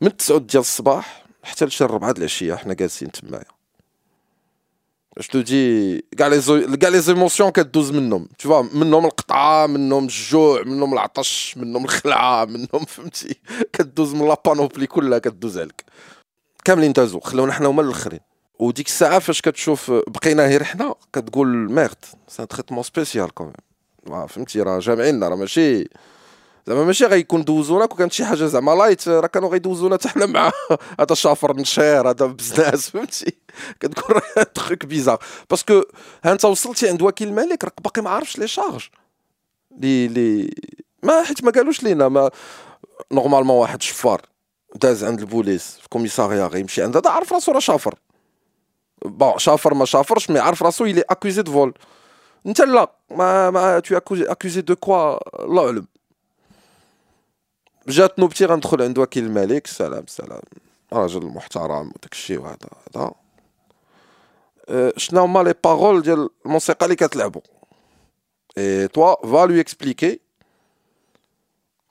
[0.00, 3.44] من 9 ديال الصباح حتى لشي الربعة د العشية حنا جالسين تمايا
[5.18, 8.28] اش تو دي كاع لي كاع لي زيموسيون كدوز منهم.
[8.38, 13.36] فوا منهم القطعة منهم الجوع منهم العطش منهم الخلعة منهم فهمتي؟
[13.72, 15.84] كدوز من لابانوبلي كلها كدوز عليك
[16.64, 18.20] كاملين دازو خلونا حنا هما الأخرين.
[18.58, 23.54] وديك الساعة فاش كتشوف بقينا غير حنا كتقول ميرد سان تريتمون سبيسيال كوميم
[24.28, 25.88] فهمتي؟ راه جامعيننا راه ماشي
[26.66, 30.26] زعما ماشي غيكون دوزونا كون كانت شي حاجة زعما لايت راه كانوا غيدوزونا حتى حنا
[30.26, 30.52] مع
[31.00, 33.32] هذا شافر نشير هذا بزناس فهمتي؟
[33.80, 34.20] كتكون
[34.54, 35.18] تخيك بيزار.
[35.50, 35.82] باسكو
[36.24, 38.88] ها انت وصلتي عند وكيل الملك راك باقي ما عارفش لي شارج
[39.78, 40.54] لي لي
[41.02, 42.30] ما حيت ما قالوش لينا ما
[43.12, 44.22] نورمالمون واحد شفار
[44.74, 47.94] داز عند البوليس في الكوميساريا غيمشي عند هذا عارف راسو راه شافر.
[49.04, 51.74] بون شافر ما شافرش مي عارف راسو يلي اكوزي دو فول
[52.46, 53.92] انت لا ما ما es
[54.32, 55.86] accusé de quoi الله اعلم
[57.87, 60.41] جات نوبتي غندخل عند وكيل الملك سلام سلام
[60.93, 62.57] راجل محترم وداك الشيء وهذا
[62.95, 63.11] هذا
[64.97, 67.41] شنو هما لي بارول ديال الموسيقى اللي كتلعبوا
[68.57, 70.21] et toi va lui expliquer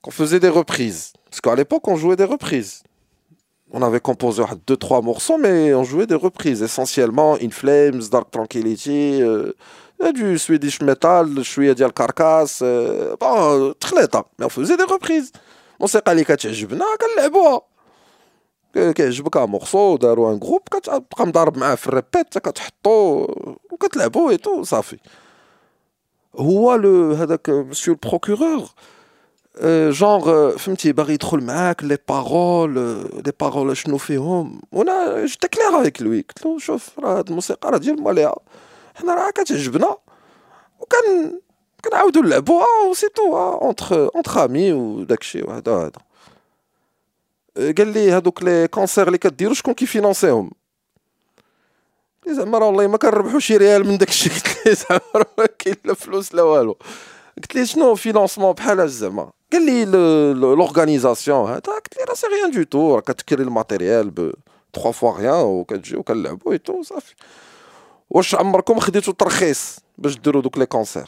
[0.02, 2.82] qu'on faisait des reprises parce qu'à l'époque on jouait des reprises
[3.70, 8.30] on avait composé deux trois morceaux mais on jouait des reprises essentiellement In Flames Dark
[8.30, 9.52] Tranquility euh,
[10.14, 12.64] du Swedish metal شويه ديال كاركاس
[13.20, 15.32] bon تخليطه mais on faisait des reprises
[15.83, 17.61] الموسيقى اللي كتعجبنا كنلعبوها.
[18.73, 23.27] كيعجبك مورسو داروا ان جروب كتبقى مضارب معاه في الريبيت كتحطو
[23.71, 24.97] وكتلعبو ايتو صافي.
[26.35, 28.69] هو لو هذاك مسيو البروكورور
[29.89, 32.73] جونغ فهمتي باغي يدخل معاك لي بارول
[33.25, 37.71] لي بارول شنو فيهم؟ وأنا جيت كلير افيك لوي قلت له شوف راه هاد الموسيقى
[37.71, 38.35] راه ديال ماليها
[38.95, 39.97] حنا راه كتعجبنا
[40.79, 41.39] وكان
[41.85, 46.01] كنعاودو نلعبوها وسيتو اونتر اونتر امي وداكشي وهذا هذا
[47.57, 50.51] قال لي هذوك لي كونسير اللي كديروا شكون كيفينونسيهم
[52.27, 55.93] زعما راه والله ما كنربحو شي ريال من داكشي قلت لي زعما ما كاين لا
[55.93, 56.77] فلوس لا والو
[57.37, 59.85] قلت لي شنو فينونسمون بحال زعما قال لي
[60.33, 64.33] لورغانيزاسيون هذا قلت لي راه سي ريان دو تو راه كتكري الماتيريال ب
[64.73, 67.15] 3 فوا ريان وكتجي وكنلعبو اي تو صافي
[68.09, 71.07] واش عمركم خديتو ترخيص باش ديروا دوك لي كونسير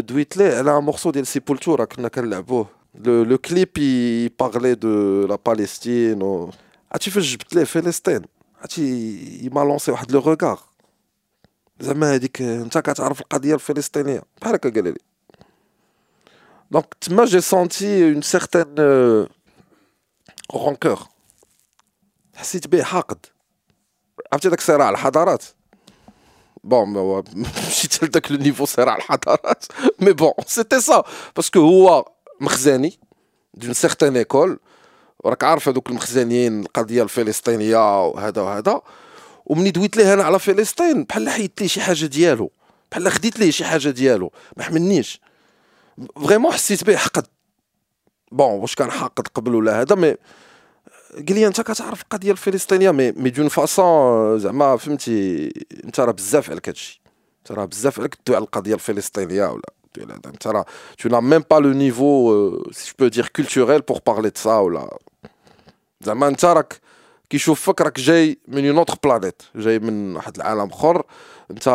[0.00, 6.50] دويت ليه على مورسو ديال سيبولتورا كنا كنلعبوه لو لو كليب يبارلي دو لا باليستين
[6.92, 8.22] عرفتي فاش جبت ليه فلسطين
[8.60, 10.60] عرفتي ما لونسي واحد لو روغار
[11.80, 14.94] زعما هذيك انت كتعرف القضيه الفلسطينيه بحال هكا قال لي
[16.70, 18.74] دونك تما جي سونتي اون سيغتان
[20.54, 20.98] رونكور
[22.34, 23.26] حسيت به حاقد
[24.32, 25.44] عرفتي داك صراع الحضارات
[26.65, 27.23] بون
[27.67, 29.65] مشيت لذاك لو نيفو صراع الحضارات
[29.99, 31.03] مي بون سيتي سا
[31.35, 32.05] باسكو هو
[32.41, 32.99] مخزاني
[33.53, 34.59] دون سيغتان ايكول
[35.25, 38.81] وراك عارف هذوك المخزانيين القضية الفلسطينية وهذا وهذا.
[39.45, 42.51] ومني دويت ليه أنا على فلسطين؟ بحال حيدت ليه شي حاجة ديالو.
[42.91, 44.31] بحال خديت ليه شي حاجة ديالو.
[44.57, 45.21] ما حملنيش.
[46.25, 47.27] فريمون حسيت به حقد.
[48.31, 50.15] بون واش كان حاقد قبل ولا هذا مي
[51.15, 55.51] قال لي أنت كتعرف القضية الفلسطينية؟ مي مي دون فاسون زعما فهمتي
[55.83, 57.01] أنت راه بزاف عليك هادشي
[57.39, 59.61] أنت راه بزاف عليك تدوي على القضية الفلسطينية ولا
[60.25, 60.65] أنت راه
[60.97, 64.37] tu n'as même pas le niveau euh, si je peux dire culturel pour parler de
[64.37, 64.97] ça ولا
[66.01, 66.81] زعما أنت راك
[67.29, 71.03] كيشوفك راك جاي من اون اوتر بلانيت جاي من واحد العالم أخر.
[71.51, 71.69] أنت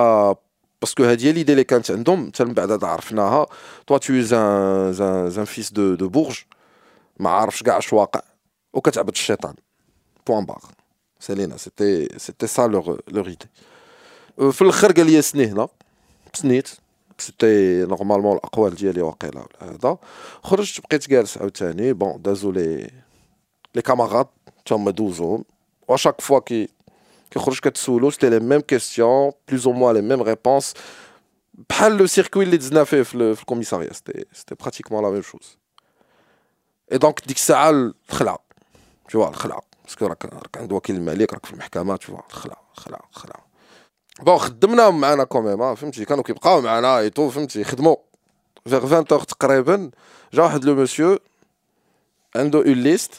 [0.83, 3.47] باسكو هادي هي ليدي اللي كانت عندهم حتى من بعد عرفناها.
[3.87, 6.39] توا تو زان زان زان فيس دو دو بورج
[7.19, 8.21] ما عارفش كاع اش واقع.
[8.74, 9.54] وكتعبد الشيطان
[10.28, 10.64] بوان باغ
[11.20, 13.48] سالينا سيتي سيتي سا لور لور ايدي
[14.52, 15.68] في الاخر قال لي سني هنا
[16.34, 16.70] سنيت
[17.18, 19.98] سيتي نورمالمون الاقوال ديالي واقيلا هذا
[20.44, 22.92] خرجت بقيت جالس عاوتاني بون دازو لي
[23.76, 24.28] لي كاماراد
[24.66, 25.46] تما دوزوهم
[25.88, 26.70] واشاك فوا كي
[27.32, 30.74] كيخرج كتسولو سيتي لي ميم كيستيون بلوز او موان لي ميم ريبونس
[31.70, 35.58] بحال لو سيركوي اللي دزنا فيه في, في الكوميساريا سيتي سيتي براتيكمون لا ميم شوز
[36.92, 38.40] اي دونك ديك الساعه الخلع
[39.11, 43.41] تو الخلع باسكو راك راك عند وكيل الملك راك في المحكمة تو الخلع الخلع الخلع
[44.21, 47.97] بون خدمناهم معنا كوميم فهمتي؟ كانوا كيبقاو معنا اي تو فهمتي؟ خدموا.
[48.67, 49.91] فيغ 20 اور تقريبا
[50.35, 51.19] جا واحد لو مسيو
[52.37, 53.15] عنده اون ليست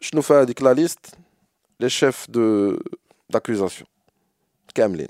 [0.00, 1.06] شنو في هذيك لا ليست
[1.80, 2.76] لي شيف دو
[3.30, 3.88] داكوزاسيون
[4.74, 5.08] كاملين.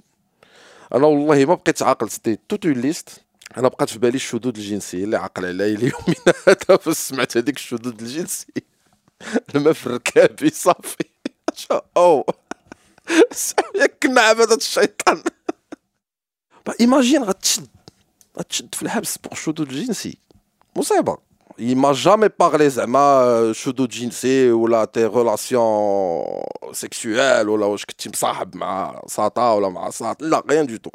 [0.94, 3.23] أنا والله ما بقيت عاقل ستي توت اون ليست
[3.57, 6.16] أنا بقات في بالي الشذوذ الجنسي اللي عقل علي اليومين
[6.49, 8.47] هذا فاش سمعت هذيك الشذوذ الجنسي.
[9.56, 11.06] الماء في الركابي صافي
[11.97, 12.25] او
[13.75, 15.23] ياك كنا عبادة الشيطان
[16.79, 17.67] ايماجين غتشد
[18.39, 20.17] غتشد في الحبس بوغ الشذوذ الجنسي
[20.75, 21.17] مصيبه
[21.60, 26.25] il m'a jamais parlé زعما شذوذ جنسي ولا تي ريلاسيون
[26.71, 30.89] سيكسيوال ولا واش كنتي مصاحب مع ساطا ولا مع ساط لا غيان دو تو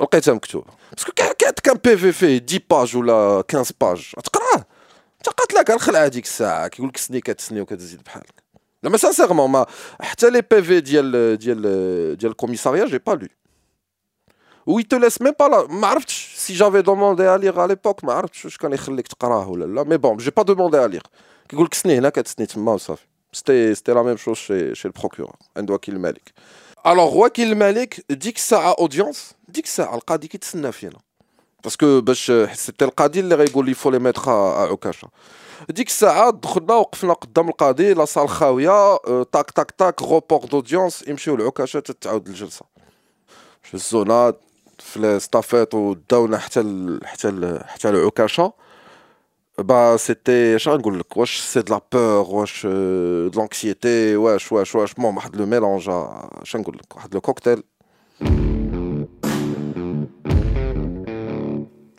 [0.00, 4.64] لقيتها مكتوبه باسكو كانت كان بي في فيه 10 باج ولا 15 باج تقراه
[5.22, 8.42] انت قاتلك الخلعه هذيك الساعه كيقول لك سني كتسني وكتزيد بحالك
[8.82, 9.66] لا ما سانسيرمون ما
[10.00, 11.62] حتى لي بي في ديال ديال
[12.16, 13.28] ديال الكوميساريا جي با لو
[14.66, 18.12] وي تو لاس ميم با ما عرفتش si j'avais demandé à lire à l'époque ما
[18.12, 21.08] عرفتش واش كان يخليك تقراه ولا لا مي بون j'ai pas demandé à lire
[21.48, 24.92] كيقول لك سني هنا كتسني تما وصافي c'était c'était la même chose chez chez le
[24.92, 26.32] procureur عند وكيل الملك
[26.86, 30.98] alors وكيل الملك ديك الساعه اودينس ديك الساعه القاضي كيتسنى فينا
[31.63, 35.07] باسكو باش سيتي القاضي اللي غيقول لي فو لي ميتر عكاشه
[35.69, 41.35] ديك الساعة دخلنا وقفنا قدام القاضي لا صال خاوية طاك طاك طاك روبور دوديونس يمشيو
[41.35, 42.65] العكاشه تتعاود الجلسه
[43.73, 44.33] هزونا
[44.79, 48.53] في الستافيت وداونا حتى ال حتى ال حتى العكاشه
[49.57, 54.75] با سيتي اش غنقول لك؟ واش سي دو لا بور واش دو لانكسيتي واش واش
[54.75, 57.63] واش المهم واحد لو ميلونج اش نقول لك؟ واحد لو كوكتيل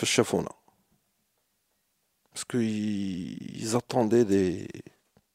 [0.00, 0.50] فاش شافونا
[2.32, 4.80] باسكو ils attendaient des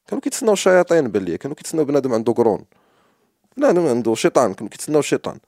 [0.08, 2.66] كانوا كيتسناو الشياطين باللي كانوا كيتسناو بنادم عنده قرون
[3.58, 5.40] بنادم عنده شيطان كانوا كيتسناو الشيطان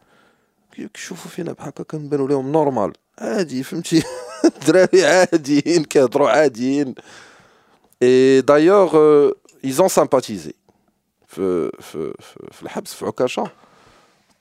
[0.94, 4.04] كيشوفوا فينا بحال هكا كنبانو لهم نورمال عادي فهمتي
[4.46, 6.96] الدراري عاديين كيهضروا عاديين
[8.04, 8.98] اي دايوغ
[9.66, 10.54] ايزون سامباتيزي
[11.28, 12.14] في في
[12.52, 13.52] في الحبس في عكاشه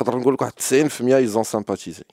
[0.01, 2.05] نقدر نقول لك واحد 90% ايزون سامباتيزي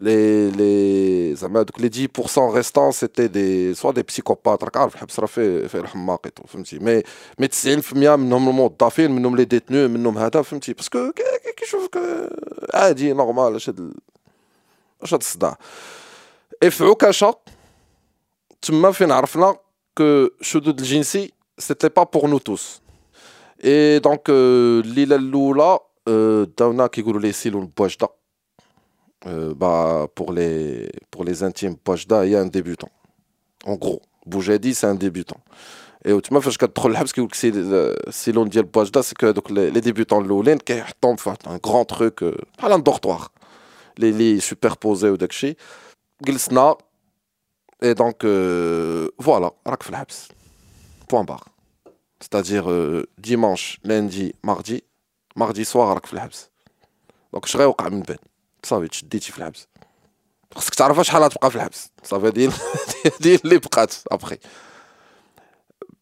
[0.00, 5.20] لي لي زعما دوك لي 10% ريستون سيتي دي سوا دي بسيكوبات راك عارف الحبس
[5.20, 7.02] راه فيه فيه الحماقيط فهمتي مي
[7.38, 7.48] مي
[7.82, 11.12] 90% منهم الموظفين منهم لي ديتنو منهم هذا فهمتي باسكو
[11.56, 11.98] كيشوفك
[12.74, 13.92] عادي نورمال اش هاد
[15.02, 15.58] اش هاد الصداع
[16.62, 17.34] اي في عكاشه
[18.62, 19.56] تما فين عرفنا
[19.98, 20.04] كو
[20.40, 22.80] الشذوذ الجنسي سيتي با بور نو توس
[23.64, 25.78] اي دونك الليله الاولى
[26.58, 28.08] داونا كيقولوا لي سيلون بواجده
[29.25, 32.89] euh, bah, pour, les, pour les intimes Pajda, il y a un débutant.
[33.65, 35.39] En gros, Boujadi, c'est un débutant.
[36.05, 39.31] Et tu m'as fait que tu parce que si l'on dit le Pajda, c'est que
[39.31, 43.31] donc, les, débutants de l'Oulin, qui tombent un grand truc, euh, un dortoir.
[43.97, 45.55] Les lits superposés ou d'akchi.
[46.25, 46.75] Gilsna.
[47.81, 49.83] Et donc, euh, voilà, rak.
[51.07, 51.45] Point barre.
[52.19, 54.83] C'est-à-dire euh, dimanche, lundi, mardi,
[55.35, 56.07] mardi soir, rak.
[57.31, 58.01] Donc, je serais au Kamin
[58.64, 59.66] صافي تشديتي في الحبس
[60.54, 62.50] خصك تعرف شحال غتبقى في الحبس صافي هادي
[63.06, 64.38] هادي اللي بقات ابخي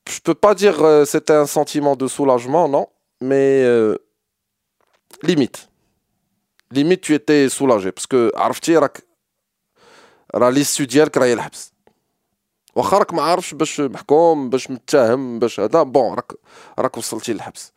[0.09, 2.87] je peux pas dire euh, c'était un sentiment de soulagement non
[3.21, 3.97] mais euh,
[5.23, 5.69] limite
[6.71, 9.03] limite tu étais soulagé parce que عرفتي راك
[10.35, 11.73] راه ليستو ديالك راهي الحبس
[12.75, 16.33] واخا راك ما عارفش باش محكوم باش متهم باش هذا بون راك
[16.79, 17.73] راك وصلتي للحبس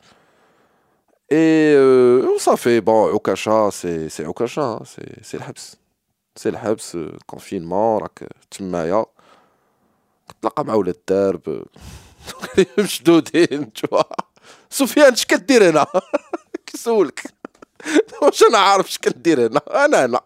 [1.30, 4.80] Et euh, ça fait, bon, Okasha, c'est Okasha,
[5.22, 5.76] c'est le Habs.
[6.36, 6.96] C'est le Habs,
[7.28, 9.06] confinement, راك تمايا
[10.30, 11.64] كتلاقى مع ولاد الدرب
[12.78, 14.02] مشدودين تشوا
[14.70, 15.86] سفيان اش كدير هنا
[16.66, 17.34] كيسولك
[18.22, 20.22] واش انا عارف اش كدير هنا انا هنا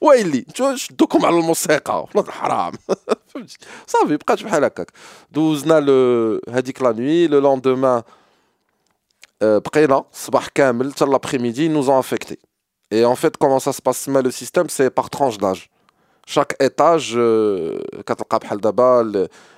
[0.00, 2.72] ويلي شدوكم على الموسيقى ولاد الحرام
[3.28, 4.92] فهمتي صافي بقات بحال هكاك
[5.30, 5.78] دوزنا
[6.50, 8.02] هذيك لا نوي لو لوندومان
[9.41, 12.39] euh, Préla, Sabah Kamel, l'après-midi, nous ont affectés.
[12.91, 14.69] Et en fait, comment ça se passe le système?
[14.69, 15.69] C'est par tranche d'âge.
[16.25, 17.81] Chaque étage, euh,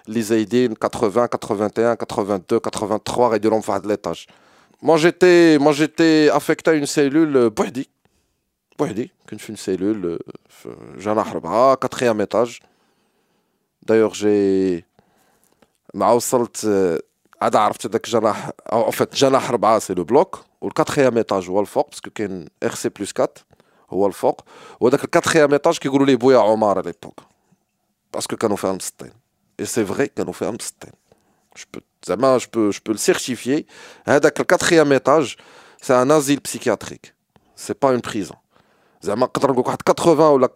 [0.08, 4.26] les Zaydin, 80, 81, 82, 83, et de l'étage.
[4.82, 7.88] Moi, j'étais, moi, j'étais affecté à une cellule euh, Bouhdi.
[8.78, 9.12] Bouhdi,
[9.48, 10.18] une cellule,
[10.98, 11.26] Janah
[11.80, 12.60] quatrième étage.
[13.86, 14.86] D'ailleurs, j'ai.
[17.43, 21.91] عاد عرفت هذاك جناح او فيت جناح ربعه سي لو بلوك والكاتخيام ايطاج هو الفوق
[21.91, 23.35] باسكو كاين ار سي بلس 4
[23.91, 24.41] هو الفوق
[24.81, 27.21] وهذاك الكاتخيام ايطاج كيقولوا ليه بويا عمار على ليبوك
[28.15, 29.13] باسكو كانوا فيها مسطين
[29.61, 30.93] اي سي فري كانوا فيها مسطين
[32.07, 33.67] زعما جو بو جو بو سيرتيفيي
[34.05, 35.37] هذاك الكاتخيام ايطاج
[35.83, 37.15] سي ان ازيل بسيكياتريك
[37.57, 38.37] سي با اون بريزون
[39.03, 40.49] زعما نقدر نقول واحد 80 ولا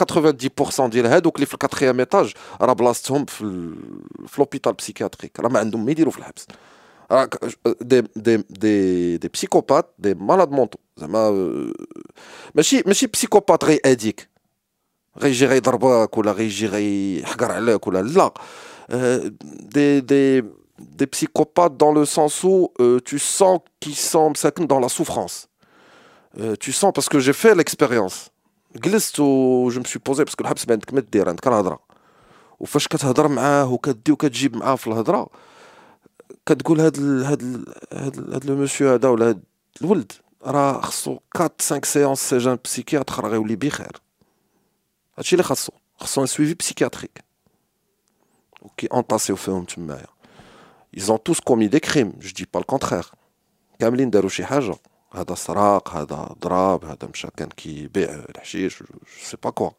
[0.81, 3.75] 90% ديال هادوك اللي في الكاتخيام ايطاج راه بلاصتهم في
[4.27, 6.47] في لوبيتال بسيكياتريك راه ما عندهم ما يديروا في الحبس
[7.81, 11.31] دي دي دي دي بسيكوبات دي مالاد مونتو زعما
[12.55, 14.29] ماشي ماشي بسيكوبات غي اديك
[15.18, 18.33] غيجي غيضربك ولا غيجي غيحقر عليك ولا لا
[19.75, 20.45] دي دي
[20.79, 24.33] des psychopathes dans le sens où euh, tu sens qu'ils sont
[24.72, 25.49] dans la souffrance.
[26.41, 28.31] Euh, tu sens, parce que j'ai fait l'expérience.
[28.77, 31.79] جلست وجو مسوي بوزي باسكو الحبس ما عندك ما دير عندك الهضره
[32.61, 35.27] وفاش كتهضر معاه وكدي وكتجيب معاه في الهضره
[36.46, 39.44] كتقول هاد ال هاد ال هاد, ال هاد لو مسيو هذا ولا هاد
[39.82, 40.12] الولد؟
[40.44, 44.02] راه خصو 4 5 سيونس سجن بسيكياتر راه غيولي بخير
[45.18, 45.72] هادشي اللي خاصو.
[45.98, 47.24] خصو ان سويفي بسيكياتريك
[48.62, 50.08] وكي اونطاسيو فيهم تمايا
[50.98, 52.14] ils ont tous commis des crimes.
[52.20, 53.14] Je dis pas le contraire.
[53.80, 54.76] كاملين داروا شي حاجة.
[55.12, 58.84] هذا سراق هذا ضراب هذا مشى كان كيبيع الحشيش
[59.22, 59.70] سي با كوا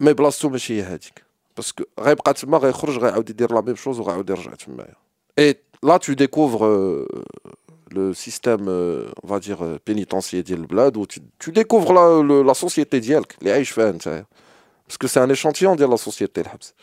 [0.00, 1.24] مي بلاصتو ماشي هي هذيك
[1.56, 4.94] باسكو غيبقى تما غيخرج غيعاود يدير لا ميم شوز وغيعاود يرجع تمايا
[5.39, 6.59] اي لا تو ديكوفر
[7.91, 8.65] لو سيستيم
[9.23, 11.05] on va dire pénitentiaire ديال البلاد و
[11.39, 14.25] tu découvres la, la société ديالك اللي عايش فيها نتايا
[14.87, 16.73] باسكو سي ان اشانتيون ديال لا سوسيتي الحبس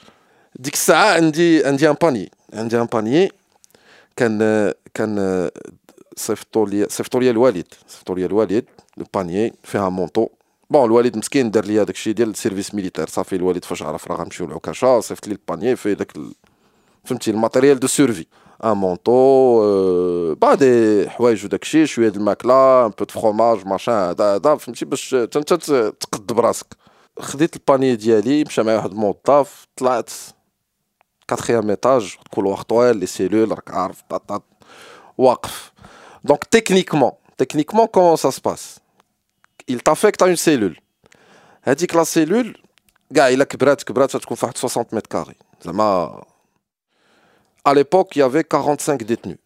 [0.56, 3.32] ديك الساعه عندي عندي ان باني عندي ان باني
[4.16, 5.50] كان كان
[6.16, 8.64] صيفطوا لي صيفطوا لي الوالد صيفطوا لي الوالد
[8.96, 10.28] لو باني فيها مونطو
[10.70, 14.16] بون الوالد مسكين دار لي هذاك الشيء ديال السيرفيس ميليتير صافي الوالد فاش عرف راه
[14.16, 16.12] غنمشيو للعكاشه صيفط لي الباني فيه داك
[17.04, 18.26] فهمتي الماتيريال دو سيرفي
[18.64, 23.94] ان مونطو با دي حوايج وداك الشيء شويه د الماكله ان بو دو فروماج ماشان
[23.94, 25.54] هذا هذا فهمتي باش انت
[26.00, 26.66] تقد براسك
[27.20, 30.10] خديت الباني ديالي مشى معايا واحد الموظف طلعت
[31.28, 34.42] كاتخيام ايتاج كولوار طويل لي سيلول راك عارف طاط
[35.18, 35.72] واقف
[36.24, 38.78] دونك تكنيكمون تكنيكمون كومون سا سباس
[39.70, 40.80] il t'affecte à une cellule
[41.62, 42.62] هذيك لا سيلول
[43.14, 46.22] كاع الا كبرات كبرات تكون في واحد 60 متر كاري زعما
[47.65, 49.37] À l'époque, il y avait 45 détenus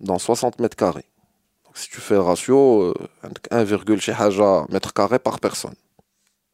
[0.00, 1.04] dans 60 mètres carrés.
[1.72, 2.94] Si tu fais le ratio, euh,
[3.52, 5.74] 1,6 mètre carré par personne.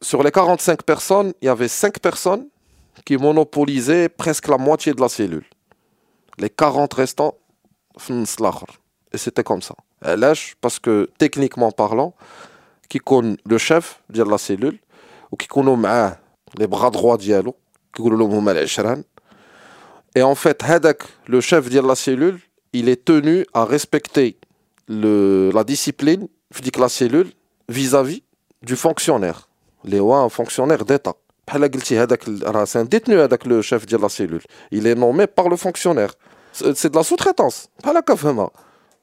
[0.01, 2.47] Sur les 45 personnes, il y avait 5 personnes
[3.05, 5.45] qui monopolisaient presque la moitié de la cellule.
[6.37, 7.33] Les 40 restants,
[9.11, 9.73] et c'était comme ça.
[10.61, 12.13] Parce que techniquement parlant,
[12.87, 14.77] qui connaît le chef de la cellule,
[15.31, 16.11] ou qui connaît
[16.55, 17.55] les bras droits dialogue,
[17.95, 18.25] qui connaît le
[20.14, 20.62] et en fait,
[21.26, 22.38] le chef de la cellule,
[22.72, 24.36] il est tenu à respecter
[24.88, 27.30] le, la discipline de la cellule
[27.68, 28.22] vis-à-vis
[28.62, 29.48] du fonctionnaire.
[29.84, 31.14] Les un fonctionnaire d'État.
[31.50, 34.42] بحال قلتي هذاك راه سان ديتنو هذاك لو شيف ديال لا سيلول
[34.74, 36.14] il est nommé par le fonctionnaire
[36.52, 38.50] سي دو لا سو تريتونس بحال هكا فهمها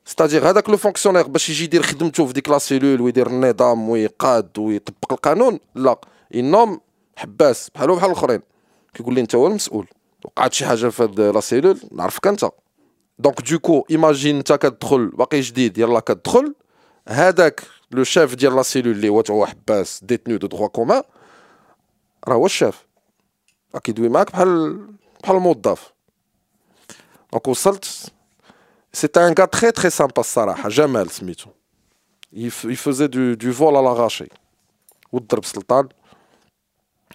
[0.05, 4.57] ستادير هذاك لو فونكسيونير باش يجي يدير خدمته في ديك لا سيلول ويدير النظام ويقاد
[4.57, 5.99] ويطبق القانون لا
[6.31, 6.79] ينوم
[7.15, 8.41] حباس بحالو بحال الاخرين
[8.93, 9.87] كيقول لي انت هو المسؤول
[10.24, 12.50] وقعت شي حاجة في هاد لا سيلول نعرفك أنت.
[13.18, 16.54] دونك دوكو ايماجين انت كتدخل باقي جديد يلا كتدخل.
[17.08, 21.02] هذاك لو شيف ديال لا سيلول اللي هو حباس ديتنو دو دروا كومان
[22.28, 22.86] راه هو الشاف.
[23.84, 24.86] كيدوي معاك بحال
[25.22, 25.92] بحال الموظف.
[27.32, 28.12] دونك وصلت.
[28.92, 31.50] سيتي ان كا تري تري سامبا الصراحة جمال سميتو.
[32.64, 34.28] يفوزي دو دو فول على غاشي
[35.12, 35.88] وضرب سلطان.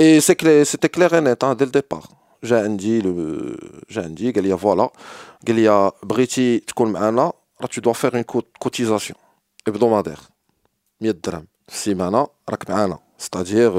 [0.00, 2.04] اي سي كلي سيتي كلير نيت دي الديبار
[2.44, 3.00] جا عندي
[3.90, 4.90] جا عندي قال لي فوالا
[5.46, 9.18] قال لي بغيتي تكون معنا راه تو دوا فير اون كوتيزاسيون
[9.70, 10.20] hebdomadaire
[11.00, 13.72] 100 dirhams سيمانه راك معانا c'est-à-dire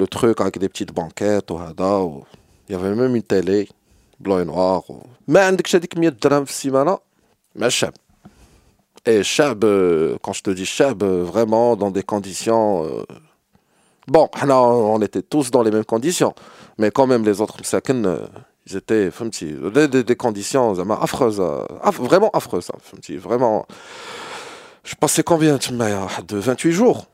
[0.00, 2.22] le truc avec des petites banquettes وهذا
[2.68, 3.68] il y avait même une télé
[4.20, 4.82] blanc et noir
[5.28, 6.98] ما عندكش هذيك 100 درهم في السيمانه
[7.54, 7.94] مع الشعب
[9.08, 9.64] et الشعب
[10.22, 12.84] quand je te dis الشعب vraiment dans des conditions
[14.07, 16.33] Bon, on était tous dans les mêmes conditions,
[16.77, 17.57] mais quand même, les autres
[17.89, 18.27] euh,
[18.67, 21.65] ils étaient des, conditions affreuses, euh,
[21.99, 22.69] vraiment affreuses.
[23.17, 23.65] Vraiment.
[24.83, 27.07] Je passais combien De 28 jours?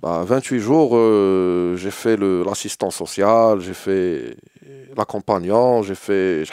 [0.00, 4.36] Bah, 28 jours, euh, j'ai fait l'assistant social, j'ai fait
[4.96, 6.44] l'accompagnant, j'ai fait.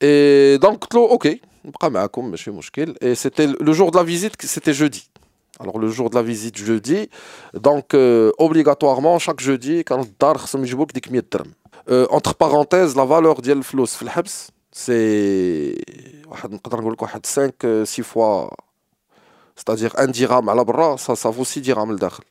[0.00, 1.28] Et donc, ok,
[3.00, 5.08] et c'était le jour de la visite, c'était jeudi
[5.59, 7.09] Alors, le jour de la visite, jeudi,
[7.53, 10.01] donc euh, obligatoirement, chaque jeudi, quand
[11.89, 13.87] euh, entre parenthèses, la valeur de flous
[14.71, 15.75] c'est
[16.33, 18.49] 5-6 fois
[19.55, 22.23] c'est-à-dire un dirham على برا ça ça vaut 6 dirhams لداخل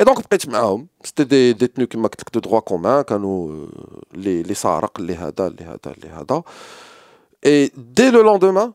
[0.00, 3.66] et donc بقيت معاهم c'était des détenus كما قلت لك de droit commun كانوا
[4.14, 6.42] les les سارق اللي هذا اللي هذا اللي هذا
[7.46, 8.74] et dès le lendemain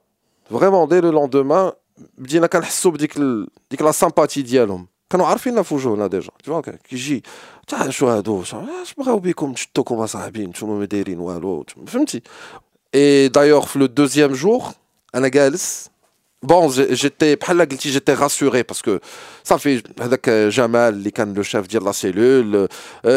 [0.50, 1.74] vraiment dès le lendemain
[2.19, 3.49] بدينا كنحسوا بديك ال...
[3.71, 4.89] ديك لا سامباتي ديالهم.
[5.11, 6.31] كانوا عارفيننا في وجوهنا ديجا.
[6.43, 7.23] تشوفا كيجي
[7.69, 11.65] تاع شو هادو؟ اش بغاو بيكم؟ تشدوكم اصاحبي نتوما ما دايرين والو.
[11.87, 12.23] فهمتي.
[12.95, 14.63] اي دايوغ في لو دوزيام جور
[15.15, 15.91] أنا جالس
[16.43, 17.37] Bon, j'étais,
[17.81, 19.01] j'étais rassuré parce que
[19.43, 22.69] ça fait هذاك جمال اللي كان لو شيف ديال لا سيلول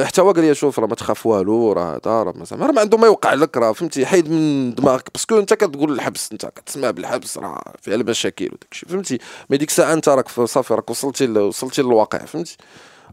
[0.04, 2.34] حتى هو قال لي شوف راه ما تخاف والو راه هذا راه
[2.72, 5.10] ما عنده ما يوقع لك راه فهمتي حيد من دماغك.
[5.14, 9.18] باسكو أنت كتقول الحبس أنت كتسمع بالحبس راه فيها المشاكل وداك الشيء فهمتي.
[9.50, 12.58] مي ديك الساعة أنت راك صافي راك وصلتي وصلتي للواقع فهمتي.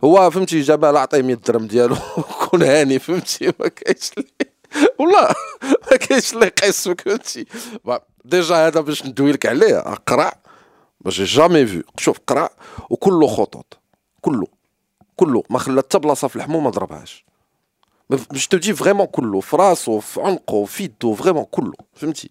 [0.05, 1.97] هو فهمتي جمال عطيه 100 درهم ديالو
[2.51, 3.53] كون هاني فهمتي.
[3.61, 4.11] ما كاينش
[4.99, 5.29] والله
[5.91, 7.47] ما كاينش اللي يقيسك فهمتي.
[8.29, 9.85] ديجا هذا باش ندوي لك عليه
[11.05, 12.51] ما جي جامي فيو شوف قرع
[12.91, 13.79] وكله خطوط
[14.21, 14.47] كله
[15.17, 15.43] كله.
[15.51, 17.25] ما خلى حتى بلاصة في الحموم ما ضربهاش.
[18.11, 21.73] باش تجي فريمون كله في راسو في عنقه في يدو فريمون كله.
[21.95, 22.31] فهمتي؟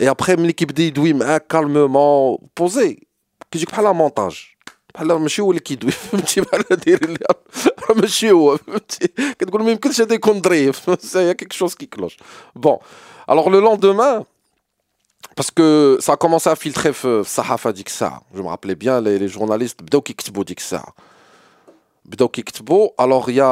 [0.00, 3.06] اي ابخي ملي كيبدا يدوي معاك كالمومون بوزي
[3.50, 4.46] كيجيك بحال مونتاج
[4.94, 5.90] بحال ماشي هو اللي كيدوي.
[6.10, 7.18] فهمتي؟ بحال داير اللي
[8.00, 8.56] ماشي هو.
[8.56, 9.08] فهمتي؟
[9.38, 11.00] كتقول ما يمكنش هذا يكون ظريف.
[11.00, 12.16] سي كيك شوز كي كلوش
[12.56, 12.76] بون
[13.30, 14.24] الوغ لو لوندومان
[15.35, 19.01] parce que ça a commencé à filtrer في الصحافه ديك الساعه جو me rappelais bien
[19.01, 20.93] les, les journalistes بداو كيكتبوا ديك الساعه
[22.05, 23.45] بداو كيكتبوا الوغ يا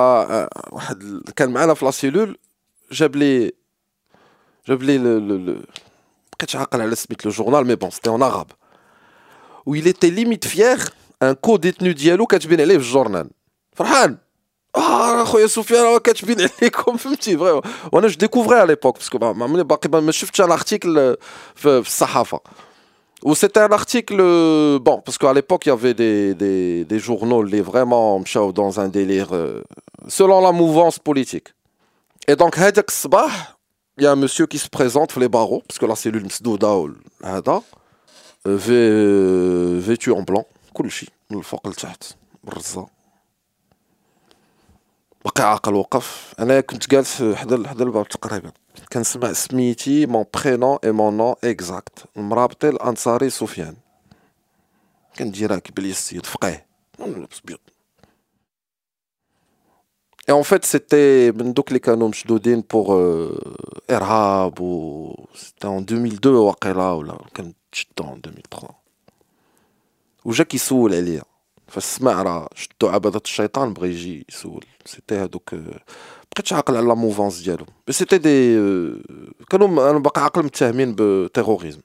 [0.71, 2.37] واحد كان معنا في لا سيلول
[2.91, 3.51] جاب لي
[4.67, 4.97] جاب لي
[6.37, 8.47] بقيتش عاقل على سميت لو جورنال مي بون سيتي اون عرب
[9.65, 10.91] و il était limite fier
[11.23, 13.29] ان كو ديتنو ديالو كاتبين عليه في الجورنال
[13.73, 14.17] فرحان
[14.75, 19.63] اه خويا سفيان راه كاتبين عليكم فهمتي فريمون وانا جو ديكوفري على ليبوك باسكو ما
[19.63, 21.15] باقي ما شفتش الارتيكل
[21.55, 22.39] في الصحافه
[23.25, 24.17] Ou c'était un article,
[24.79, 28.89] bon, parce qu'à l'époque, il y avait des, des, des journaux, les vraiment dans un
[28.89, 29.63] délire, euh,
[30.07, 31.47] selon la mouvance politique.
[32.27, 33.31] Et donc, Hadak Sbah,
[33.97, 36.73] il y a un monsieur qui se présente, les barreaux, parce que la cellule Msdouda,
[38.45, 40.89] vêtu en blanc, كل
[41.31, 41.41] من
[45.32, 46.34] واقع عقل وقف.
[46.38, 48.52] أنا كنت جالس حدا حدا الباب تقريبا.
[48.92, 53.76] كنسمع سميتي مون برينون اي مون نون اكزاكت المرابطي الأنصاري سفيان.
[55.18, 56.66] كنجي راكب لي السيد فقيه.
[56.98, 57.58] لابس بيض
[60.28, 61.32] Et en fait, c'était
[61.70, 62.12] les canons
[62.68, 63.36] pour euh,
[63.88, 67.04] Erhab, ou c'était en 2002, ou là, ou
[68.02, 68.82] en 2003.
[70.24, 71.24] Ou Jacques Issou, lire.
[71.72, 74.64] فالسمع راه شدو عبدة الشيطان بغى يجي يسول.
[74.86, 75.54] سيتي هادوك
[76.32, 78.54] بقيتش عاقل على لا موفونس ديالو بس سيتي دي
[79.50, 81.80] كانوا أنا باقي عاقل متهمين بتيروريزم.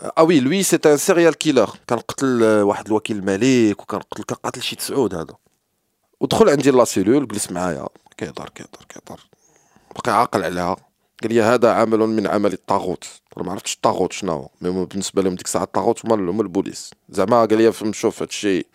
[0.00, 4.36] آه وي لوي سيتي ان سيريال كيلر كان قتل واحد الوكيل الملك وكان قتل كان
[4.44, 5.34] قاتل شي تسعود هذا
[6.20, 7.86] ودخل عندي لا سيلول جلس معايا.
[8.16, 9.20] كيهضر كيهضر كيهضر
[9.96, 10.76] بقى عاقل عليها.
[11.22, 13.04] قال لي هذا عمل من عمل الطاغوت.
[13.36, 14.48] ما عرفتش الطاغوت شنو هو.
[14.60, 16.90] مي بالنسبة لهم ديك الساعة الطاغوت هما هما البوليس.
[17.08, 18.66] زعما قال لي فهم شوف هادشي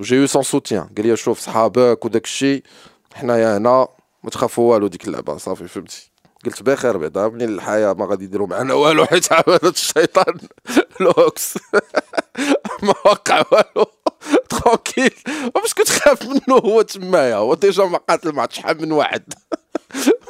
[0.00, 2.62] وجي يو سون سوتيان قال لي شوف صحابك وداك الشيء.
[3.14, 3.88] حنايا هنا
[4.24, 6.10] ما تخافوا والو ديك اللعبة صافي فهمتي.
[6.44, 9.04] قلت بخير بعدا منين الحياة ما غادي يديروا معنا والو.
[9.10, 10.38] حيت عبادة الشيطان.
[11.00, 11.58] لوكس.
[12.82, 13.86] ما وقع والو.
[14.48, 15.14] ترونكيل
[15.54, 17.36] باش كنت خاف منه هو تمايا.
[17.36, 19.34] هو ديجا ما قاتل مع شحال من واحد.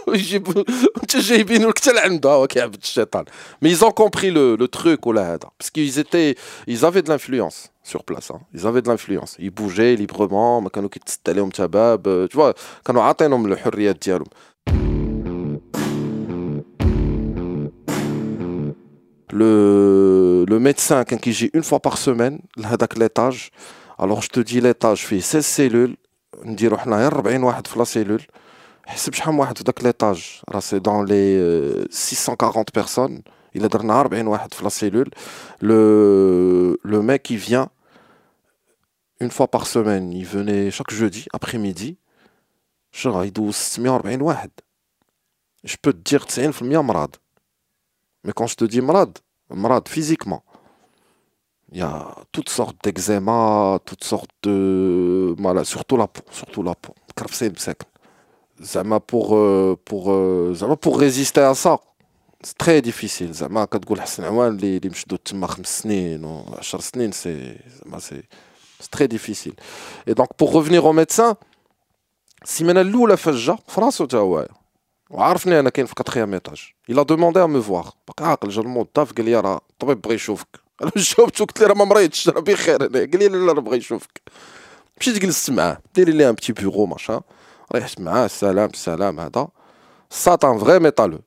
[0.08, 0.48] ويجيب
[1.04, 3.26] انت جايبين لك حتى لعنده هو كيعبد الشيطان
[3.62, 6.36] مي ils ont compris le, le truc ولا هذا parce qu'ils étaient
[6.68, 8.40] ils avaient de l'influence sur place hein.
[8.54, 12.54] ils avaient de l'influence ils bougeaient librement ما كانوا كيتسد عليهم شباب tu vois
[12.86, 14.28] كانوا عاطينهم الحريات ديالهم
[19.34, 23.52] le, le médecin كان كيجي une fois par semaine لهذاك l'étage
[24.00, 25.96] alors je te dis l'étage فيه 16 cellules
[26.44, 28.22] نديرو حنايا 40 واحد في لا سيلول
[28.86, 33.22] حسب شحال واحد في داك ليطاج راه سي دون لي 640 بيرسون
[33.56, 35.12] الا درنا 40 واحد في لا سيلول
[35.62, 37.68] لو لو ميك كي فيان
[39.22, 41.94] اون فوا بار سيمين il venait chaque jeudi après midi
[42.92, 44.52] شغل يدوز 640 واحد
[45.68, 47.16] je peux te dire 90% مرض
[48.28, 49.18] mais quand je te dis مرض
[49.52, 50.44] مرض physiquement
[51.72, 56.76] il y a toutes sortes d'eczéma, toutes sortes de maladies, surtout la peau, surtout la
[56.76, 56.94] peau.
[57.20, 57.86] كرفسين مساكن
[58.60, 59.28] زعما pour
[59.90, 60.10] pour
[60.54, 61.78] زعما pour résister à ça
[62.44, 66.80] c'est très difficile زعما كتقول حسن عوان اللي اللي مشدود تما خمس سنين و 10
[66.80, 68.24] سنين سي زعما سي
[68.84, 69.54] c'est très difficile
[70.10, 71.36] et donc pour revenir au médecin
[72.44, 74.48] السيمانه الاولى فجه في راسو تا هو
[75.10, 79.14] وعرفني انا كاين في كاتريام ايطاج الى دوموندي ا مو فوار بقى عاقل جا الموظف
[79.14, 80.48] قال لي راه الطبيب بغى يشوفك
[80.82, 83.62] انا جاوبته قلت له راه ما مريضش راه بخير انا قال لي لا لا راه
[83.62, 84.22] بغى يشوفك
[85.00, 87.22] مشيت جلست معاه ديري لي ان بتي بيرو ماشا
[87.76, 89.48] ريحت معاه السلام السلام هذا
[90.10, 91.20] ساتان فغي ميتالو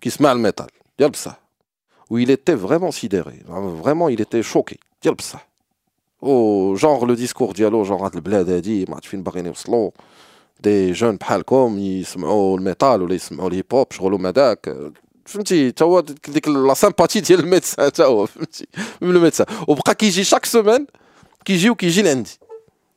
[0.00, 0.66] كيسمع الميتال
[0.98, 1.40] ديال بصح
[2.10, 3.42] و il était vraiment sidéré
[3.82, 5.48] vraiment il était choqué ديال بصح
[6.22, 9.90] او جونغ لو ديسكور ديالو جونغ هاد البلاد هادي ما عرفت فين باغيين يوصلوا
[10.60, 14.92] دي جون بحالكم يسمعوا الميتال ولا يسمعوا الهيب هوب شغلهم هذاك
[15.26, 18.66] فهمتي تا هو ديك لا سامباتي ديال الميدسان تا هو فهمتي
[19.00, 20.86] من الميدسان وبقى كيجي شاك سومان
[21.44, 22.38] كيجي وكيجي لعندي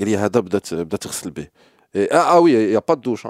[0.00, 1.48] قال لي هذا بدات بدات تغسل به
[1.96, 3.26] اه اه وي يا با دوش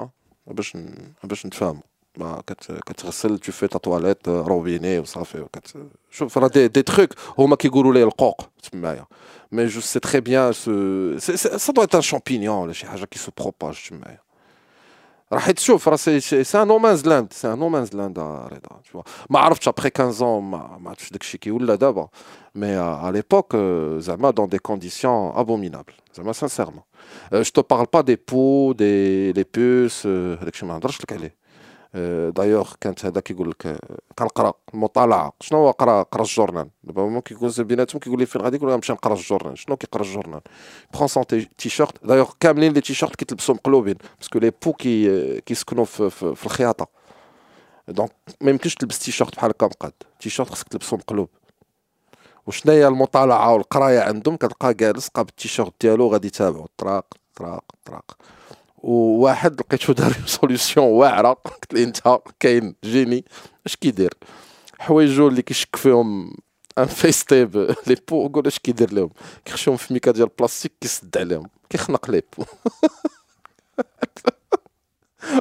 [0.47, 0.77] باش
[1.23, 1.81] باش نتفاهموا
[2.17, 2.43] ما
[2.85, 5.73] كتغسل تو في تا تواليت روبيني وصافي وكت
[6.11, 8.41] شوف راه دي, دي تروك هما كيقولوا لي القوق
[8.71, 9.05] تمايا
[9.51, 13.31] مي جو سي تري بيان سو سا دو ان شامبينيون ولا شي حاجه كي سو
[13.37, 14.19] بروباج تمايا
[15.33, 19.39] راه حيت شوف راه سي سي ان نومانز لاند سي ان نومانز لاند رضا ما
[19.39, 22.07] عرفتش ابخي 15 ما ما عرفتش داكشي كي ولا دابا
[22.55, 23.55] مي ا ليبوك
[23.97, 26.83] زعما دون دي كونديسيون ابومينابل زعما سانسيرمون
[27.33, 31.35] جو تو بارل با دي بو دي لي بوس هذاك ما نهضرش لك عليه
[32.30, 33.78] دايوغ كانت هذا كيقول لك
[34.18, 36.68] كنقرا المطالعه شنو هو قرأ؟ قرأ الجورنال.
[36.84, 39.58] دابا هما كيقول بيناتهم كيقول لي فين غادي يقول نمشي نقرأ الجورنال.
[39.58, 40.40] شنو كيقرأ الجورنال؟
[40.94, 45.40] برون سون تي شيرت دايوغ كاملين لي تي شيرت كيتلبسوا مقلوبين باسكو لي بو كي
[45.40, 46.86] كيسكنوا في, في, في الخياطة.
[47.88, 49.92] دونك ما يمكنش تلبس تي شيرت بحال هكا مقاد.
[50.20, 51.28] تي شيرت خصك تلبسو مقلوب
[52.46, 56.68] وشنا هي المطالعة والقراية عندهم كتلقى جالس قاب التيشيرت ديالو غادي يتابعو.
[56.78, 57.04] طراق
[57.36, 58.16] طراق طراق
[58.84, 61.32] وواحد لقيتو دار سوليسيون واعرة.
[61.32, 63.24] قلت لي انت كاين جيني.
[63.66, 64.14] اش كيدير؟
[64.78, 66.36] حوايجو اللي كيشك فيهم
[66.78, 69.10] ان فيس تيب لي بو قول اش كيدير لهم.
[69.44, 71.48] كيخشيهم في ميكا ديال بلاستيك كيسد عليهم.
[71.70, 72.44] كيخنق لي بو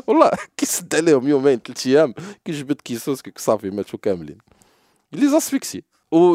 [0.07, 2.13] والله كيسد عليهم يومين ثلاث أيام.
[2.45, 4.37] كيجبد كيسوس صافي ماتوا كاملين.
[5.13, 5.83] لي زاسفيكسي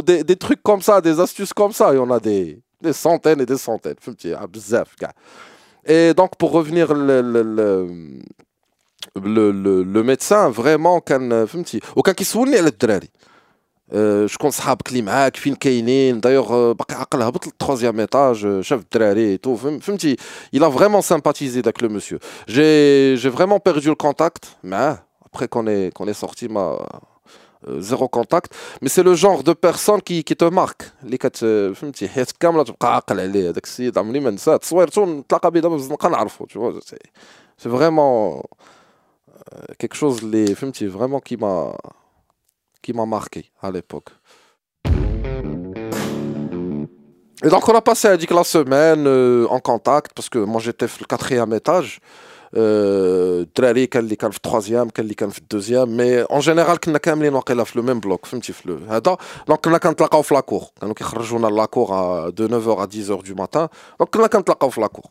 [0.02, 2.92] des, des trucs comme ça, des astuces comme ça, il y en a des, des
[2.92, 3.94] centaines et des centaines.
[5.88, 7.41] Et donc, pour revenir, le, le,
[9.15, 13.09] le, le, le médecin, vraiment, كان فهمتي وكان كيسولني على الدراري
[14.25, 19.55] شكون صحابك اللي معاك فين كاينين دايوغ باقي عقل هبط للتروزيام ايتاج شاف الدراري تو
[19.55, 20.15] فهمتي
[20.55, 25.47] il a vraiment sympathisé avec le monsieur j'ai j'ai vraiment perdu le contact معاه après
[25.47, 26.77] qu'on est qu'on est sorti ma
[27.67, 31.38] euh, zéro contact mais c'est le genre de personne qui, qui te marque اللي كت
[31.75, 35.77] فهمتي حياتك كامله تبقى عاقل عليه هذاك السيد عمري ما نساه تصويرته نتلاقى به دابا
[35.77, 36.79] في الزنقه نعرفو tu vois
[37.57, 41.75] c'est vraiment euh, quelque chose اللي فهمتي vraiment qui m'a
[42.84, 44.09] qui m'a marqué à l'époque
[47.45, 50.88] et donc on a passé dit, la semaine euh, en contact parce que moi j'étais
[51.01, 51.99] le quatrième étage
[52.53, 56.97] الدراري كان اللي كان في التروازيام كان اللي كان في الدوزيام مي اون جينيرال كنا
[56.97, 60.95] كاملين واقيلا في لو ميم بلوك فهمتي في هذا دونك كنا كنتلاقاو في لاكور كانوا
[60.95, 63.67] كيخرجونا لاكور دو 9 ا 10 دو ماتان
[63.99, 65.05] دونك كنا كنتلاقاو في لاكور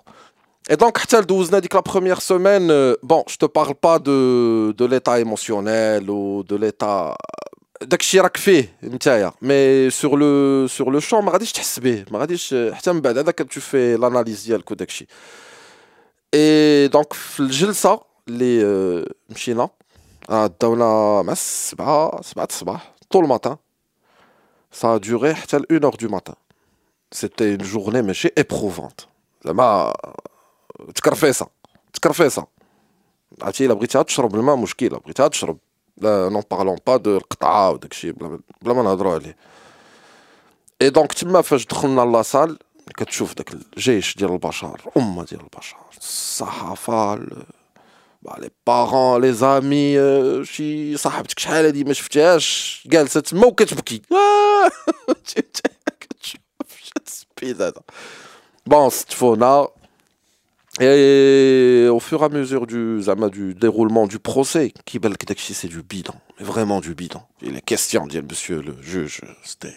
[0.70, 5.18] Et donc, دوزنا ديك la première semaine, bon, je te parle pas de, de l'état
[5.18, 7.16] émotionnel ou de l'état
[7.83, 11.01] داكشي راك فيه نتايا مي سور لو سور لو
[16.37, 17.93] شون ما غاديش تحس به ما غاديش حتى من بعد هذاك تشوفي لاناليز ديالك وداكشي
[17.93, 19.68] اي دونك في الجلسه اللي مشينا
[20.61, 23.57] داونا مع السبعة سبعة الصباح طول ماتان
[24.73, 26.35] سا دوري حتى ل 1 اور دو ماتان
[27.12, 29.01] سيتي اون جورني ماشي ايبروفونت
[29.45, 29.93] زعما
[30.95, 31.47] تكرفيصه
[31.93, 32.47] تكرفيصه
[33.43, 35.59] عرفتي الا بغيتيها تشرب الماء مشكله بغيتيها تشرب
[35.97, 39.37] لا نون بارلون با دو القطعه وداكشي بلا, بلا ما نهضروا عليه
[40.83, 42.59] اي دونك تما فاش دخلنا لاصال
[42.97, 47.14] كتشوف داك الجيش ديال البشر امه ديال البشر الصحافه
[48.39, 49.97] لي بارون لي زامي
[50.45, 54.03] شي صاحبتك شحال هادي ما شفتهاش جالسه تما وكتبكي
[56.01, 56.41] كتشوف
[57.07, 57.83] السبيد هذا
[58.66, 59.68] بون ستفونا
[60.81, 65.68] Et au fur et à mesure du, du déroulement du procès, qui belle que c'est
[65.68, 67.20] du bidon, mais vraiment du bidon.
[67.43, 69.75] Et les questions, dit le monsieur le juge, c'était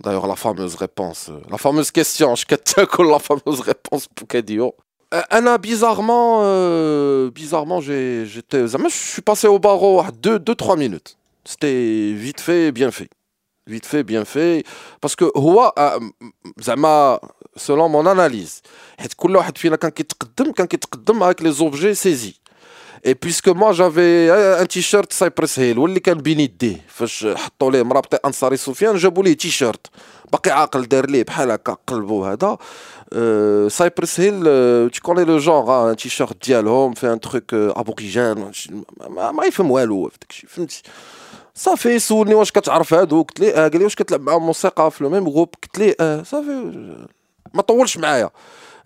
[0.00, 2.44] D'ailleurs, la fameuse réponse, euh, la fameuse question, je
[3.04, 4.74] la fameuse réponse pour Kedio.
[5.14, 11.16] Euh, Anna, bizarrement, euh, bizarrement, j'étais, je suis passé au barreau à 2-3 minutes.
[11.44, 13.10] C'était vite fait, bien fait.
[13.66, 14.64] Vite fait, bien fait.
[15.00, 15.26] Parce que,
[16.60, 17.20] Zama,
[17.56, 18.62] selon mon analyse,
[19.16, 22.40] كل واحد فينا كان كيتقدم كان كيتقدم avec les objets saisis.
[23.03, 24.29] Et puisque moi j'avais
[24.61, 26.85] un t-shirt Cypress Hill واللي كان بين يديه.
[26.87, 29.87] فاش حطوا ليه مرابط أنصاري سفيان جابوا ليه تيشيرت
[30.31, 32.57] باقي عاقل دار ليه بحال هكا قلبوا هذا.
[33.69, 38.51] سايبرس هيل connais le genre un t-shirt ديالهم في ان تروك ابوريجين
[39.09, 40.81] ما, ما يفهم والو في داكشي فهمتي.
[41.55, 45.03] صافي سولني واش كتعرف هادو؟ قلت ليه آه قال لي واش كتلعب معاهم موسيقى في
[45.03, 46.71] لو ميم غروب قلت ليه صافي
[47.53, 48.29] ما طولش معايا.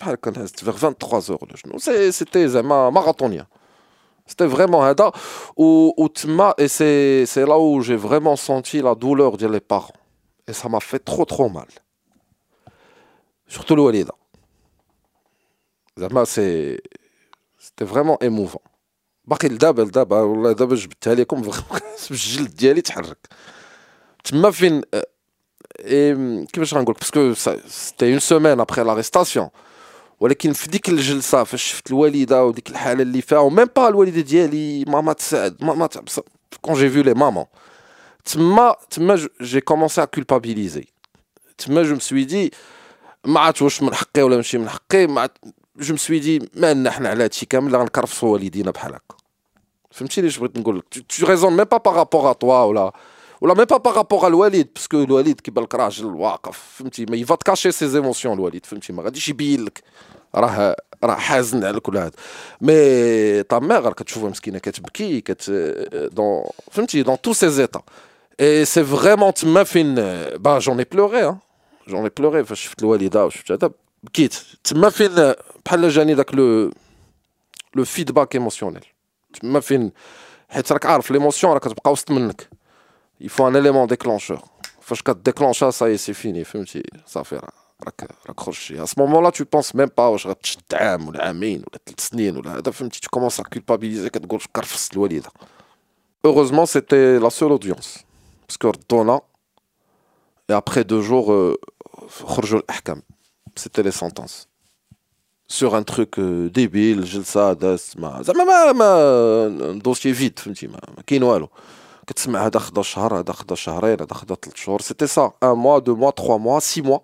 [0.00, 1.78] بحال هكا نعست فيغ 23 اور ولا شنو
[2.10, 3.46] سيتي زعما ماراثونيان
[4.26, 5.10] C'était vraiment Hada.
[5.56, 6.08] Ou, ou
[6.58, 9.92] et c'est là où j'ai vraiment senti la douleur des parents.
[10.48, 11.66] Et ça m'a fait trop, trop mal.
[13.46, 14.14] Surtout le Walida.
[16.24, 18.62] C'était vraiment émouvant.
[19.24, 21.50] باقي لدابا لدابا والله دابا جبتها لكم
[22.10, 23.28] الجلد ديالي تحرك
[24.24, 24.82] تما فين
[26.46, 29.48] كيفاش غنقول باسكو سيتي اون سيمين ابخي لاريستاسيون
[30.19, 34.85] ولكن في ديك الجلسة فاش شفت الوالدة وديك الحالة اللي فيها وميم با الوالدة ديالي
[34.87, 35.89] ماما تسعد ماما
[36.61, 37.45] كون جي فيو لي مامون
[38.25, 40.87] تما تما جي كومونسي ا كولبابيليزي
[41.57, 42.53] تما جو مسوي دي
[43.25, 45.29] ما عرفت واش من حقي ولا ماشي من حقي ما
[45.77, 49.15] جو مسوي دي ما لنا حنا على هادشي كامل غنكرفصوا والدينا بحال هكا.
[49.91, 52.91] فهمتيني اش بغيت نقول لك؟ تو ريزون ميم با بارابور ا توا ولا
[53.40, 57.72] ولا ميم با بارابور الوالد باسكو الوالد كيبان لك راجل واقف فهمتي ما يفات كاشي
[57.72, 59.82] سي زيموسيون الوالد فهمتي ما غاديش يبين لك
[60.34, 62.12] راه راه حازن على كل هذا
[62.60, 65.50] مي تا ميغ كتشوفها مسكينه كتبكي كت
[66.12, 67.82] دون فهمتي دون تو سي زيتا
[68.40, 69.94] اي سي فريمون تما فين
[70.36, 71.36] با جون اي بلوري
[71.88, 73.70] جون اي بلوري فاش شفت الوالده وشفت هذا
[74.02, 75.34] بكيت تما فين
[75.66, 76.70] بحال جاني داك لو
[77.74, 78.84] لو فيدباك ايموسيونيل
[79.40, 79.92] تما فين
[80.48, 82.48] حيت راك عارف ليموسيون راه كتبقى وسط منك
[83.19, 84.43] il faut un élément déclencheur.
[84.79, 86.43] Fashka déclenche ça, ça y est, c'est fini.
[87.05, 87.39] Ça fait
[88.25, 88.79] raccrocher.
[88.79, 93.43] À ce moment-là, tu penses même pas au ou l'amine ou la Tu commences à
[93.43, 95.21] culpabiliser que tu
[96.23, 98.03] Heureusement, c'était la seule audience.
[98.47, 99.21] Parce que Dona,
[100.49, 101.59] et après deux jours, euh,
[103.55, 104.47] c'était les sentences.
[105.49, 107.55] Sur un truc euh, débile, je le sais, un
[109.75, 110.39] dossier vide.
[112.07, 114.81] كتسمع هذا خدا شهر هذا خدا شهرين هذا خدا ثلاث شهور.
[114.81, 116.99] سيتي سا ان موا دو موا تخوا موا سي موا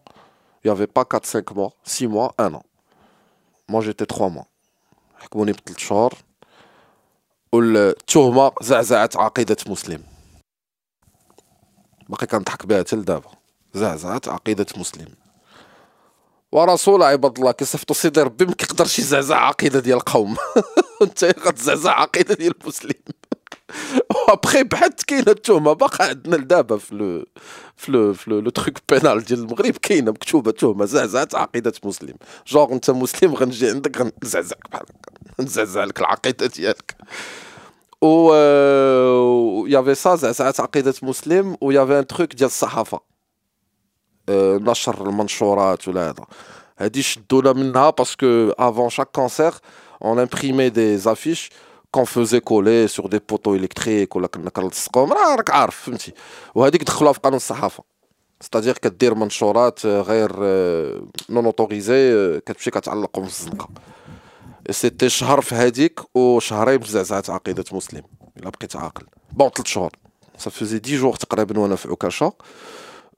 [0.66, 2.64] n'y avait pas 4-5 mois, 6 mois, 1 an.
[3.68, 4.48] Moi, j'étais 3 mois.
[5.20, 6.14] حكموني بثلاث شهور.
[7.54, 10.04] والتهمة زعزعت عقيدة مسلم.
[12.10, 13.30] باقي كنضحك بها حتى لدابا
[13.74, 15.08] زعزعت عقيدة مسلم.
[16.52, 20.36] ورسول عباد الله كيصيفطو سيدي ربي ما كيقدرش يزعزع عقيدة ديال القوم.
[21.02, 23.02] أنت غتزعزع عقيدة ديال المسلم.
[24.30, 27.26] وابخي بحثت كاينة التهمة باقا عندنا لدابا في لو
[27.78, 32.16] في لو في لو تروك بينال ديال المغرب كاينة مكتوبة تهمة زعزعت عقيدة مسلم.
[32.48, 35.44] جوغ أنت مسلم غنجي عندك غنزعزعك بحال هكا.
[35.44, 36.96] نزعزع لك العقيدة ديالك.
[38.02, 38.34] و
[39.68, 43.00] يافي سا زعزعت عقيدة مسلم و يافي ان تروك ديال الصحافة.
[44.30, 46.26] نشر المنشورات ولا هذا.
[46.80, 49.54] هادي شدونا منها باسكو افون شاك كونسير
[50.04, 51.50] اون امبريمي دي زافيش
[51.94, 56.14] كون فوزي كولي سور دي بوتو الكتريك ولا كنا كنلصقهم راه راك عارف فهمتي
[56.56, 57.84] وهذيك دخلوها في قانون الصحافه
[58.42, 60.32] ستادير كدير منشورات غير
[61.30, 63.70] نون اوتوريزي كتمشي كتعلقهم في الزنقه
[64.70, 68.04] سيتي شهر في هذيك وشهرين في زعزعه عقيده مسلم
[68.38, 69.92] الا بقيت عاقل بون ثلاث شهور
[70.38, 72.34] صافي 10 جور تقريبا وأنا في عكاشه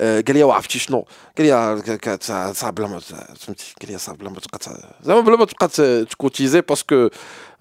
[0.00, 1.06] قال لي عرفتي شنو
[1.38, 2.18] قال لي
[2.54, 2.98] صعب بلا ما
[3.38, 4.58] فهمتي قال لي صعب بلا ما تبقى
[5.02, 5.68] زعما بلا ما تبقى
[6.04, 7.08] تكوتيزي باسكو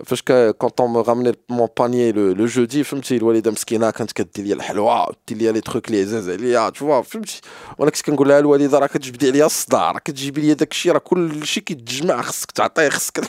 [0.06, 0.22] فاش
[0.58, 5.38] كونت مو رامني مون بانيي لو جودي فهمتي الوالده مسكينه كانت كدير لي الحلوى دير
[5.38, 7.41] لي لي تروك لي عزاز عليا تشوف فهمتي
[7.78, 10.99] وانا كنت كنقول لها الوالده راه كتجبدي عليا الصداع راه كتجيبي لي داك الشيء راه
[10.99, 13.20] كل شيء كيتجمع خصك تعطيه خصك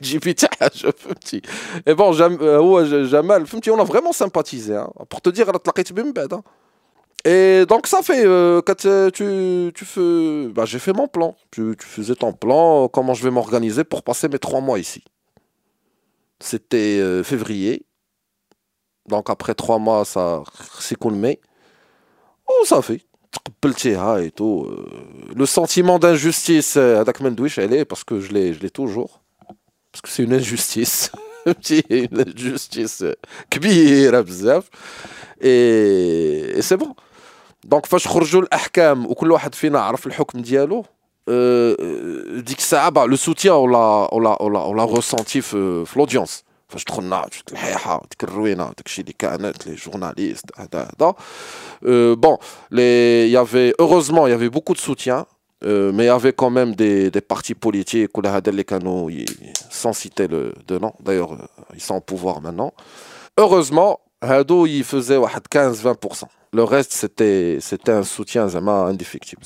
[0.00, 1.42] تجيبي حتى حاجه فهمتي
[1.88, 4.74] اي بون هو جمال فهمتي انا فريمون سامباتيزي
[5.10, 6.42] بور تو دير راه تلاقيت به من بعد
[7.25, 11.35] et donc ça fait, euh, quand euh, tu, tu fais, bah, j'ai fait mon plan,
[11.51, 15.03] tu, faisais ton plan, comment je vais m'organiser pour passer mes trois mois ici?
[16.39, 17.85] C'était euh, février,
[19.09, 20.43] donc après trois mois, ça
[20.79, 21.41] c'est qu'on mai.
[22.47, 23.01] Oh, ça fait.
[24.21, 24.69] Et tout.
[25.35, 29.21] Le sentiment d'injustice à Dakmendouich, elle est parce que je l'ai, je l'ai toujours.
[29.91, 31.11] Parce que c'est une injustice.
[31.89, 33.03] une injustice.
[35.41, 36.95] Et, et c'est bon.
[37.66, 40.84] دونك فاش خرجوا الاحكام وكل واحد فينا عرف الحكم ديالو
[42.40, 47.52] ديك الساعه لو سوتيان ولا ولا ولا ولا ريسونتي في, في لودونس فاش دخلنا شفت
[47.52, 51.14] الحيحه ديك الروينه داكشي اللي كانت لي جورناليست هذا هذا
[52.14, 52.36] بون
[52.70, 55.26] لي يافي heureusement il y avait beaucoup de soutien
[55.64, 59.08] euh, mais il y avait quand même des, des partis politiques ou les canaux
[59.70, 61.32] sans citer le de nom d'ailleurs
[61.74, 62.72] ils sont au pouvoir maintenant
[63.38, 68.44] heureusement Hado il faisait 15-20% le reste c'était c'était un soutien
[68.92, 69.42] indéfectible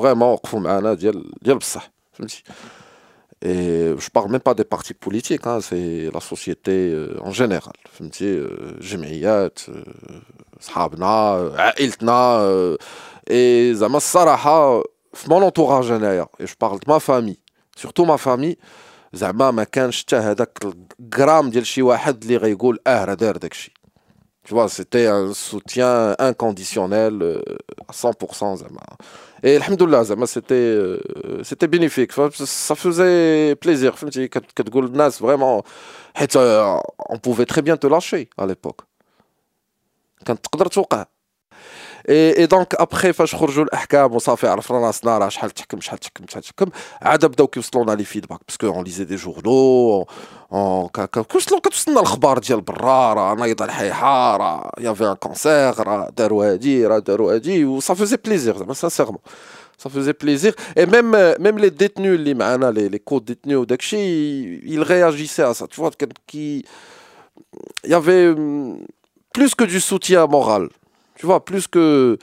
[0.00, 0.38] vraiment
[3.44, 7.72] et je parle même pas des partis politiques hein, c'est la société euh, en général
[8.80, 9.58] جمعيات
[10.60, 12.76] صحابنا عائلتنا
[13.30, 14.82] et زعما الصراحه
[15.14, 17.40] في mon entourage et je parle de ma famille
[17.76, 18.56] surtout ma famille
[19.12, 20.58] زعما ما كانش حتى هذاك
[21.00, 23.72] الجرام ديال شي واحد اللي غيقول اه راه دار داكشي
[24.47, 27.41] tu vois, c'était un soutien inconditionnel euh,
[27.85, 28.59] à 100%.
[28.59, 28.79] Zama.
[29.43, 31.01] Et alhamdoulilah, Zama, c'était, euh,
[31.43, 32.13] c'était bénéfique.
[32.13, 33.95] Ça faisait plaisir.
[35.19, 35.63] Vraiment,
[36.37, 36.77] euh,
[37.09, 38.79] on pouvait très bien te lâcher à l'époque.
[40.25, 40.37] Quand
[40.69, 40.79] tu
[42.08, 46.42] اي دونك ابخي فاش خرجوا الاحكام وصافي عرفنا راسنا راه شحال تحكم شحال تحكم شحال
[46.42, 46.66] تحكم
[47.02, 50.06] عاد بداو كيوصلونا لي فيدباك باسكو اون ليزي دي جورنو
[51.30, 56.86] كيوصلوا كتوصلنا الاخبار ديال برا راه نايضه الحيحه راه يافي ان كونسير راه داروا هادي
[56.86, 59.20] راه داروا هادي وصا فوزي بليزير زعما سانسيرمون
[59.82, 60.52] ça faisait plaisir.
[60.76, 63.66] Et même, même les détenus, les, les, les co-détenus,
[64.74, 65.66] ils réagissaient à ça.
[65.66, 65.90] Tu vois,
[66.26, 66.64] qui,
[67.84, 68.34] il y avait
[69.32, 70.68] plus que du soutien moral.
[71.18, 72.16] Tu vois, plus que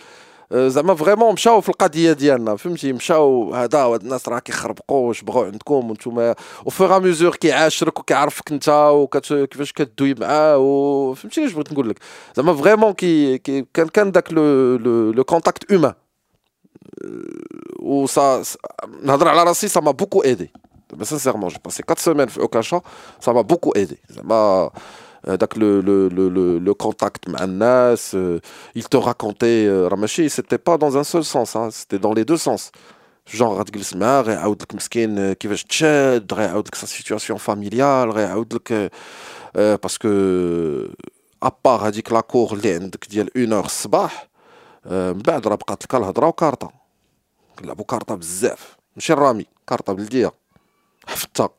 [0.54, 5.44] زعما فريمون مشاو في القضيه ديالنا فهمتي مشاو هذا هاد الناس راه كيخربقوا واش بغاو
[5.44, 6.34] عندكم وانتم
[6.66, 12.00] وفوغ ميزور كيعاشرك وكيعرفك انت وكيفاش كدوي معاه وفهمتي اش بغيت نقول لك
[12.36, 15.94] زعما فريمون كي, كي كان كان داك لو لو لو كونتاكت اومان
[17.80, 18.44] و سا
[19.04, 20.52] نهضر على راسي سا ما بوكو ايدي
[21.04, 22.82] سانسيرمون جو باسي 4 سيمين في اوكاشا
[23.20, 28.40] سا ما بوكو ايدي زعما donc le, le, le, le contact avec euh,
[28.76, 32.26] il te racontait euh, Ramachi c'était pas dans un seul sens hein, c'était dans les
[32.26, 32.72] deux sens
[33.26, 38.92] genre غتجلس معاه غيعاود لك مسكين كيفاش تشاد غيعاود لك sa situation familiale غيعاود لك
[39.86, 40.08] parce que
[41.44, 44.30] ابار هذيك لاكور اللي عندك ديال 1 اور الصباح
[44.86, 46.72] من بعد راه بقات لك الهضره وكارطه
[47.60, 50.32] كنلعبوا كارطه بزاف ماشي الرامي كارطه بلديه
[51.08, 51.50] حفظتها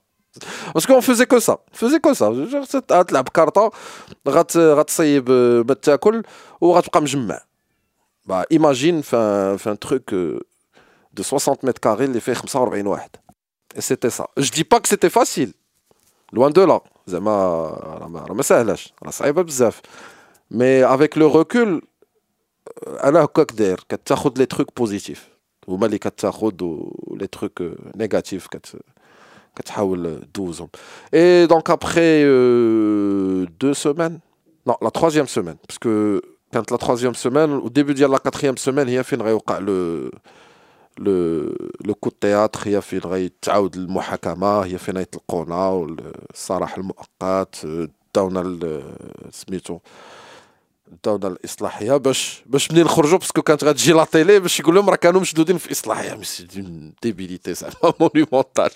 [0.72, 1.59] Parce qu'on faisait que ça.
[1.72, 2.31] On faisait que ça.
[3.03, 3.70] تلعب كارطه
[4.28, 5.31] غت غتصيب
[5.68, 6.22] ما تاكل
[6.61, 7.41] وغتبقى مجمع.
[8.28, 10.39] Bah, imagine fin, fin un truc euh,
[11.14, 13.11] de 60 mètres carrés اللي فيه 45 واحد.
[13.74, 14.26] Et c'était ça.
[14.37, 15.53] Je dis pas que c'était facile.
[16.33, 16.81] Loin de là.
[17.07, 17.31] زعما
[18.01, 19.81] راه ما سهلاش راه صعيبه بزاف.
[20.53, 21.83] Mais avec le recul
[22.89, 25.28] انا هكاك داير كتاخذ لي تروك بوزيتيف
[25.68, 26.53] هما اللي كتاخذ
[27.11, 27.62] لي تروك
[27.97, 28.76] نيجاتيف كت
[31.12, 34.20] et donc après euh, deux semaines,
[34.66, 38.58] non, la troisième semaine, parce que quand la troisième semaine, au début de la quatrième
[38.58, 40.12] semaine, il y a fait le,
[40.97, 44.76] le, le coup de théâtre, il y a fait le muhakama, il y
[51.04, 54.96] داونا الإصلاحية باش باش منين نخرجوا باسكو كانت غتجي لا تيلي باش يقول لهم راه
[54.96, 56.16] كانوا مشدودين في الإصلاحية.
[56.16, 56.48] مي سي
[57.04, 58.70] ديبيليتي زعما مونيمونتال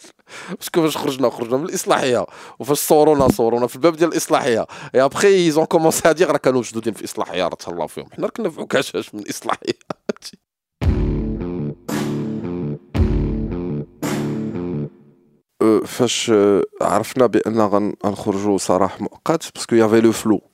[0.60, 2.26] باسكو فاش خرجنا خرجنا من الإصلاحية.
[2.60, 4.68] وفاش صورونا صورونا في الباب ديال الإصلاحية.
[4.96, 8.10] اي ابخي ايزون كومونسي ا راه كانوا مشدودين في الإصلاحية راه تهلاو فيهم.
[8.12, 9.74] حنا كنا في عكاشاش من الإصلاحية.
[15.86, 16.32] فاش
[16.82, 17.62] عرفنا بان
[18.06, 20.49] غنخرجوا صراح مؤقت باسكو يافي لو فلو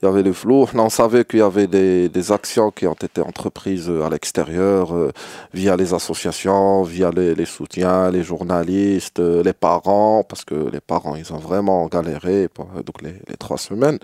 [0.00, 0.66] il y avait le flou.
[0.74, 5.10] On savait qu'il y avait des, des, actions qui ont été entreprises à l'extérieur, euh,
[5.52, 11.16] via les associations, via les, soutiens, les journalistes, euh, les parents, parce que les parents,
[11.16, 13.98] ils ont vraiment galéré donc les, les, trois semaines.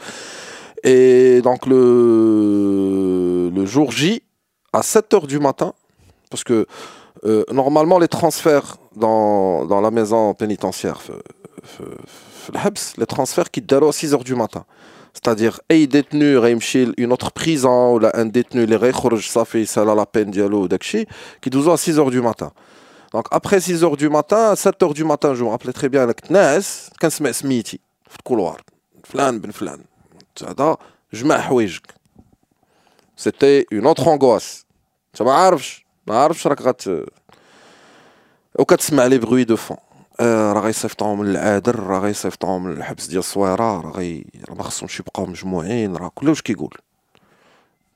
[0.83, 4.23] Et donc le, le jour J,
[4.73, 5.75] à 7 heures du matin,
[6.29, 6.67] parce que
[7.25, 11.01] euh, normalement les transferts dans, dans la maison pénitentiaire,
[12.98, 14.66] les transferts qui à 6 h du matin.
[15.14, 20.06] C'est-à-dire, un détenu qui une autre prison ou un détenu qui ça fait ça la
[20.06, 20.78] peine dialogue
[21.42, 22.52] qui doit à 6 h du matin.
[23.12, 25.90] Donc après 6 h du matin, à 7 h du matin, je me rappelais très
[25.90, 28.58] bien, avec Nas, quand se met Smithy, dans le couloir,
[29.04, 29.78] flan ben flan.
[31.12, 31.84] Je m'ahouijek.
[33.16, 34.66] C'était une autre angoisse.
[35.12, 35.34] Tu ne sais
[36.06, 36.30] pas,
[36.74, 37.06] tu ne sais
[38.60, 39.78] وكتسمع لي بغوي دو فون
[40.21, 45.97] راه غيصيفطوهم للعادر راه غيصيفطوهم للحبس ديال الصويرة راه غي راه ما خصهمش يبقاو مجموعين
[45.97, 46.75] راه كلشي كيقول.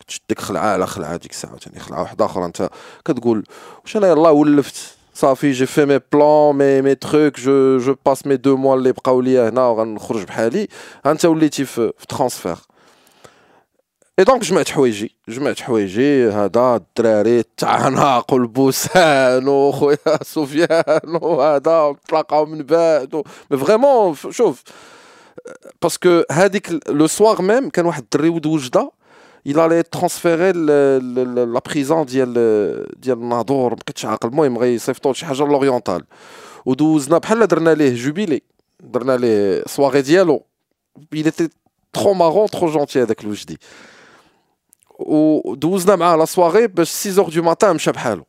[0.09, 2.71] تشد ديك خلعة على خلعة ديك الساعة ثاني خلعة واحدة أخرى أنت
[3.05, 3.45] كتقول
[3.85, 8.27] واش أنا يلاه ولفت؟ صافي جي في مي بلان مي مي تروك جو جو باس
[8.27, 10.69] مي دو موا اللي بقاو ليا هنا وغنخرج بحالي.
[11.07, 12.57] أنت وليتي في ترانسفير
[14.20, 22.64] اي دونك جمعت حوايجي جمعت حوايجي هذا الدراري التعناق والبوسان وخويا سفيان وهذا تلاقاو من
[22.64, 24.64] بعد مي فريمون شوف
[25.82, 28.92] باسكو هذيك لو سوار ميم كان واحد الدري ولد وجده
[29.46, 32.34] il allait transférer لا بريزون ديال
[33.00, 36.04] ديال الناظور ما بقيتش عاقل المهم غيصيفطوا شي حاجه لوريونتال
[36.66, 38.42] ودوزنا بحال درنا ليه جوبيلي
[38.80, 40.46] درنا ليه سواغي ديالو
[41.16, 41.50] il était
[41.98, 43.58] trop marrant trop gentil هذاك الوجدي
[44.99, 48.25] ودوزنا معاه لا سواغي باش 6 اور دو ماتان مشى بحالو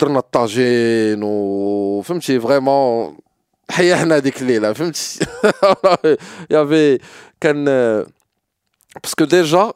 [0.00, 3.18] درنا الطاجين وفهمتي فريمون
[3.70, 5.26] حيانا ديك الليلة فهمتي
[6.50, 6.98] يافي
[7.40, 7.64] كان
[9.02, 9.72] باسكو ديجا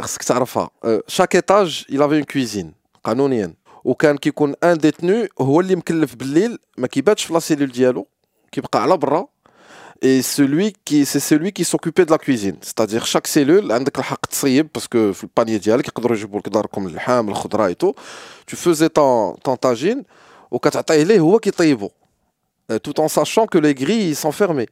[0.00, 0.70] خصك تعرفها
[1.08, 2.66] شاك ايتاج il avait une cuisine
[3.04, 3.54] قانونيا
[3.84, 8.06] وكان كيكون ان ديتنو هو اللي مكلف بالليل ما كيباتش في لا سيلول ديالو
[8.52, 9.26] كيبقى على برا
[10.01, 14.25] et celui qui c'est celui qui s'occupait de la cuisine c'est-à-dire chaque cellule عندك الحق
[14.25, 17.93] تصيب parce que في الباني ديالك يقدروا يجيبوا لك داركم اللحام الخضره et tout
[18.47, 20.03] tu faisais ton ton tagine
[20.51, 21.89] وكتعطيه ليه هو كيطيبو
[22.71, 24.69] tout en sachant que les grilles sont fermées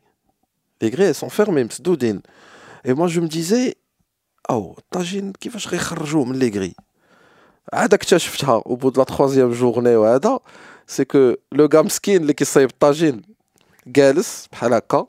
[0.81, 2.21] les grilles sont fermées مسدودين
[2.85, 3.75] et moi je me disais
[4.49, 6.75] او الطاجين كيفاش غيخرجوه من لي غري
[7.73, 10.39] عاد اكتشفتها au bout de la troisième journée وهذا
[10.87, 13.21] سي كو لو غا مسكين اللي كيصايب الطاجين
[13.87, 15.07] جالس بحال هكا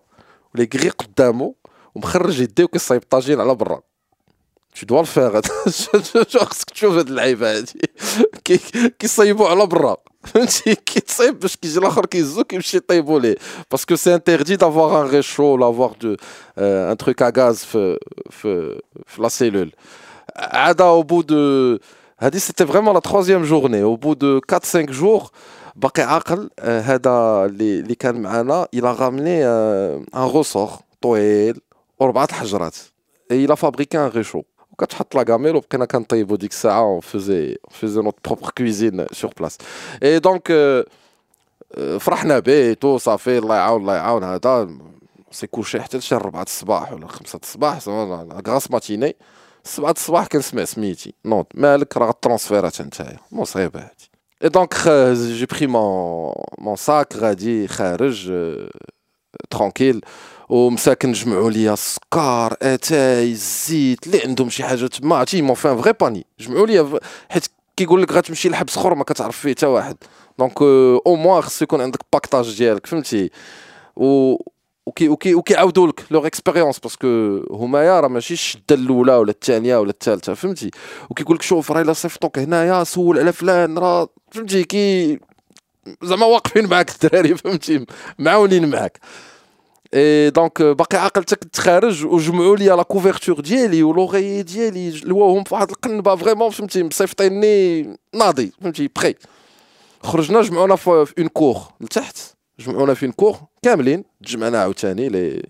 [0.55, 1.57] ولي كغي قدامو
[1.95, 3.83] ومخرج يديه وكيصايب طاجين على برا
[4.75, 5.41] tu dois le faire
[6.47, 7.81] خصك تشوف هاد اللعيبه هادي
[8.99, 13.37] كيصايبو على برا فهمتي كيتصايب باش كيجي الاخر كيزو كيمشي يطيبو ليه
[13.71, 16.17] باسكو سي انتردي دافوار ان ريشو لافوار دو
[16.59, 17.99] ان تروك ا غاز في
[18.31, 19.73] في في لا سيلول
[20.37, 21.79] عاد او بو دو
[22.21, 25.31] هادي سيتي فريمون لا تروازيام جورني او بو دو 4 5 جور
[25.76, 30.70] باقي عاقل هذا اللي كان معنا إلى غامني ان غوسور
[31.02, 31.62] طويل
[32.00, 32.76] وربعه الحجرات
[33.32, 38.50] إلى فابريكي ان ريشو وكتحط لا كاميل وبقينا كنطيبو ديك الساعة فيزي فيزي نوت بروبر
[38.58, 39.58] كويزين سور بلاس
[40.04, 40.54] اي دونك
[42.00, 44.24] فرحنا به تو صافي الله يعاون الله يعاون.
[44.24, 44.70] هذا
[45.32, 47.88] سي كوشي حتى لشي 4 الصباح ولا 5 الصباح
[48.48, 49.16] غراس ماتيني
[49.64, 51.14] 7 الصباح كنسمع سميتي.
[51.26, 54.15] نوض مالك؟ راه غترونسفيرات نتايا مصيبة هادي.
[54.42, 54.76] Et donc,
[55.38, 58.32] j'ai pris mon, mon sac, غادي خارج
[59.50, 60.02] ترونكيل
[60.50, 65.94] ومساكن جمعوا لي السكر اتاي الزيت اللي عندهم شي حاجة تما عرفتي مون فان فغي
[65.94, 69.98] باني جمعوا لي حيت كيقول لك غتمشي لحبس اخر ما كتعرف فيه حتى واحد
[70.40, 73.32] دونك أو موان خصو يكون عندك باكتاج ديالك فهمتي
[73.96, 74.36] و
[74.86, 77.08] وكي وكي وكيعاودوا لك لوغ إكسبيريونس باسكو
[77.52, 80.72] هما راه ماشي الشدة الأولى ولا الثانية ولا الثالثه فهمتي؟
[81.10, 85.20] وكيقول لك شوف راه إلا صيفطوك هنايا سول على فلان راه فهمتي؟ كي
[86.04, 87.86] زعما واقفين معاك الدراري فهمتي؟
[88.20, 89.00] معاونين معاك.
[89.94, 95.70] اي دونك باقي كنت خارج وجمعوا لي لا كوفرتور ديالي ولوغي ديالي لواهم في واحد
[95.70, 97.84] القنبه فريمون فهمتي؟ مصيفطيني
[98.14, 99.16] ناضي فهمتي؟ بخي
[100.04, 102.35] خرجنا جمعونا في اون كور لتحت.
[102.59, 105.43] جمعونا في اون كور كاملين تجمعنا عاوتاني لي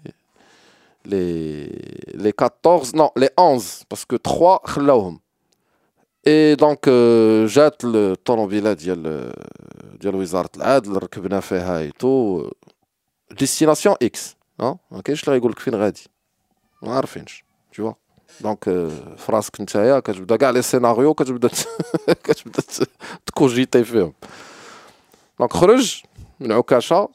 [1.04, 1.64] لي
[2.14, 5.20] لي 14 نو لي 11 باسكو 3 خلاوهم
[6.26, 6.88] اي دونك
[7.46, 9.32] جات الطوموبيله ديال
[10.00, 12.50] ديال وزاره العدل ركبنا فيها ايتو
[13.38, 16.02] ديستيناسيون اكس ها ما كاينش اللي غيقول لك فين غادي
[16.82, 17.92] ما عارفينش تشوا
[18.40, 18.64] دونك
[19.16, 21.50] في راسك نتايا كتبدا كاع لي سيناريو كتبدا
[22.24, 22.62] كتبدا
[23.26, 24.12] تكوجيتي فيهم
[25.38, 26.02] دونك خرج
[26.39, 27.09] من عكاشة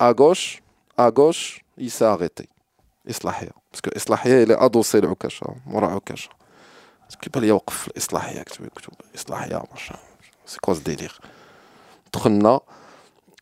[0.00, 0.62] آغوش
[0.98, 2.48] آغوش يساريتي
[3.10, 3.50] إصلاحية.
[3.72, 6.30] باسكو إصلاحية اللي ادوسي لعكاشه مورا عكاشة.
[7.20, 9.62] كيبان لي وقف في الإصلاحية كتب مكتوب إصلاحية
[10.46, 11.12] سي كوز ديليغ
[12.14, 12.60] دخلنا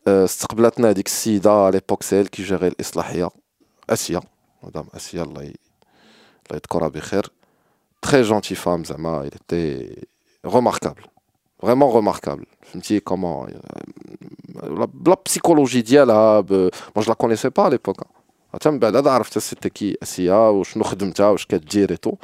[0.07, 3.29] استقبلتنا هذيك السيدة ليبوك سيل كي جيري الإصلاحية.
[3.89, 4.21] أسيا.
[4.63, 5.55] مدام أسيا الله الله
[6.53, 7.31] يذكرها بخير.
[8.01, 9.29] تري جونتي فام زعما
[10.45, 11.14] il
[11.64, 12.46] était remarquable vraiment remarquable
[13.04, 13.46] comment
[14.62, 16.42] la, la psychologie ديالها
[16.94, 18.04] moi je la connaissais pas à l'époque
[18.54, 22.18] حتى من بعد عرفت c'était qui اسيا وشنو خدمتها واش كدير et tout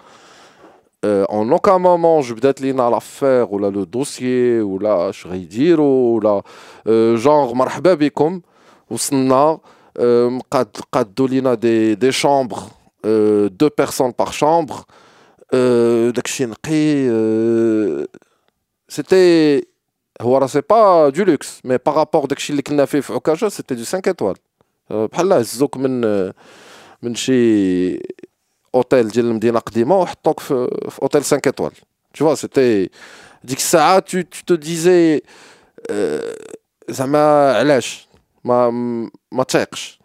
[1.29, 6.43] en aucun moment je بدات لينا l'affaire ولا le dossier ولا اش غيديروا ولا
[7.17, 8.41] genre مرحبا بكم
[8.91, 9.59] وصلنا
[10.51, 12.63] قاد قادوا لينا دي دي chambres
[13.63, 14.85] deux personnes par chambre
[16.13, 17.07] داكشي نقي
[18.91, 19.67] c'était
[20.49, 23.03] c'est pas du luxe mais par rapport à ce qu'on a fait
[23.45, 24.37] à c'était du 5 étoiles
[24.91, 26.01] بحال الله هزوك من
[27.03, 28.01] من شي
[28.75, 31.75] اوتيل ديال المدينه قديمه وحطوك في, في اوتيل 5 étoiles
[32.15, 32.91] tu vois c'était
[33.45, 35.23] ديك الساعه tu, tu te disais
[36.89, 38.09] زعما علاش
[38.45, 38.71] ما
[39.33, 40.01] ما تايقش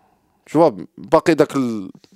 [0.49, 1.91] tu vois باقي داك ال...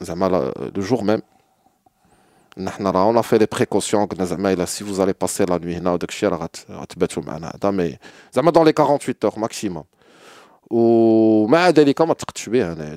[0.00, 1.22] le jour même
[2.56, 4.08] on a fait les précautions
[4.66, 5.80] si vous allez passer la nuit
[7.72, 7.98] mais
[8.52, 9.84] dans les 48 heures maximum.
[10.70, 11.46] Ou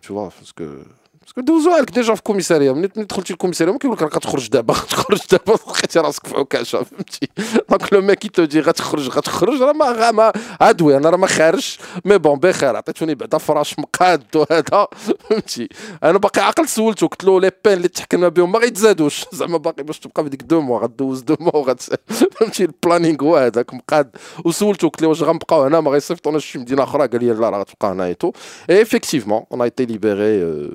[0.02, 0.84] tu vois parce que
[1.28, 5.22] باسكو دوزو عليك ديجا في الكوميساريه ملي دخلتي الكوميساريه ما كيقول لك غتخرج دابا غتخرج
[5.32, 7.28] دابا لقيتي راسك في عكاشه فهمتي
[7.70, 11.80] دونك لو ميك تو دي غتخرج غتخرج راه ما ما عدوي أنا راه ما خارجش
[12.06, 14.88] مي بون بخير عطيتوني بعدا فراش مقاد وهذا
[15.30, 15.70] فهمتي
[16.04, 19.84] أنا باقي عاقل سولته قلت له لي بين اللي تحكمنا بهم ما غيتزادوش زعما باقي
[19.84, 21.76] باش تبقى في ديك دو موا غدوز دو موا
[22.08, 24.16] فهمتي البلانينغ هو هذاك مقاد
[24.46, 27.60] وسولته قلت له واش غنبقاو هنا ما غيصيفطوناش شي مدينه أخرى قال لي لا راه
[27.60, 28.32] غتبقى هنا اي تو
[28.70, 30.68] اي افيكتيفمون اون ايتي ليبيري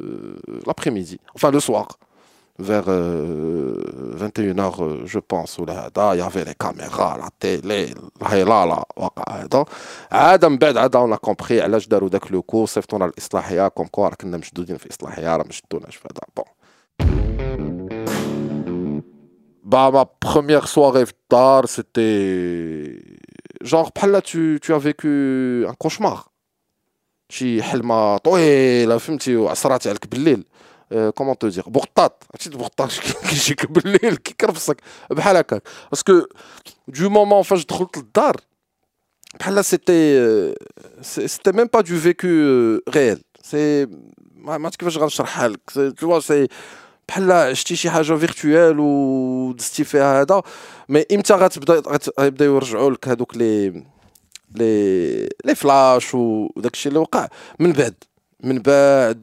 [0.49, 1.99] Euh, l'après-midi, enfin le soir,
[2.59, 3.81] vers euh,
[4.17, 8.85] 21h, euh, je pense, où là, il y avait les caméras, la télé, la
[10.11, 13.89] Adam Bed, on a compris, à l'âge d'Arou le cours, c'est on a l'Islahia, comme
[13.89, 16.45] quoi, on a mjdoudin في l'Islahia, on a mjdoudin, je fais bon.
[19.65, 23.01] Bah, ma première soirée tard, c'était.
[23.63, 26.32] Genre, là, tu, tu as vécu un cauchemar.
[27.33, 30.45] شي حلمة طويلة فهمتي؟ وعصرات عليك بالليل.
[31.15, 32.91] كومون تو دير بغطاط عرفتي بغطاط
[33.29, 34.77] كيجيك بالليل كيكرفصك
[35.11, 35.63] بحال هكاك.
[35.91, 36.27] باسكو
[36.89, 38.37] دو مومون فاش دخلت للدار
[39.41, 40.55] بحال سيتي
[41.03, 42.29] سيتي ميم با دو فيكو
[42.89, 43.87] ريال سي
[44.37, 45.61] ما عرفت كيفاش غنشرحها لك.
[45.99, 46.49] تو سي
[47.09, 50.43] بحال عشتي شي حاجة فيرتوال ودزتي فيها هذا.
[50.89, 51.83] مي إمتى غتبدا
[52.19, 53.92] غيبدا يرجعوا لك هذوك لي
[54.56, 57.28] لي لي فلاش وداك الشيء اللي وقع
[57.60, 57.94] من بعد
[58.44, 59.22] من بعد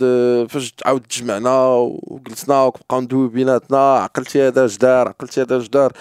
[0.50, 1.66] فاش تعاود تجمعنا
[2.02, 5.92] وجلسنا وبقاو ندوي بيناتنا عقلتي هذا اش دار عقلتي هذا اش دار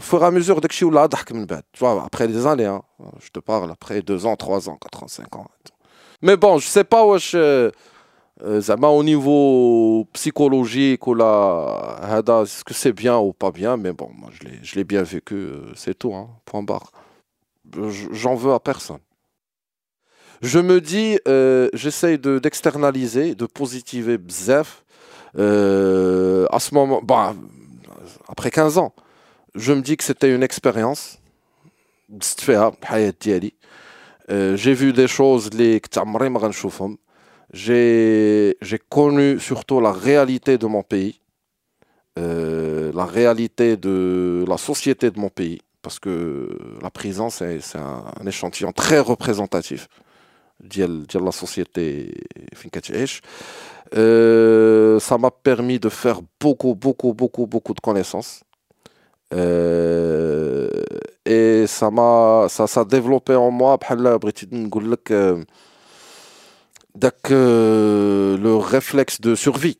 [0.00, 2.82] فوغ ا ميزور داكشي ولا ضحك من بعد tu vois après des années hein
[3.24, 5.46] je te parle après 2 ans 3 ans 4 ans 5 ans
[6.22, 7.36] mais bon je sais pas واش
[8.44, 11.24] زعما au niveau psychologique ولا
[12.02, 14.84] هذا est-ce que c'est bien ou pas bien mais bon moi je l'ai je l'ai
[14.84, 15.48] bien vécu
[18.11, 18.99] j'en veux à personne.
[20.41, 24.83] Je me dis, euh, j'essaye d'externaliser, de, positiver bzef.
[25.37, 27.33] Euh, à ce moment, bah,
[28.27, 28.93] après 15 ans,
[29.55, 31.19] je me dis que c'était une expérience.
[34.29, 35.81] Euh, j'ai vu des choses les
[37.53, 41.21] j'ai connu surtout la réalité de mon pays,
[42.19, 46.49] euh, la réalité de la société de mon pays parce que
[46.81, 49.87] la prison, c'est un, échantillon très représentatif
[50.59, 52.13] de la société
[53.95, 58.43] euh, ça m'a permis de faire beaucoup, beaucoup, beaucoup, beaucoup de connaissances.
[59.33, 60.69] Euh,
[61.25, 63.71] et ça m'a ça, ça a développé en moi
[67.31, 69.79] euh, le réflexe de survie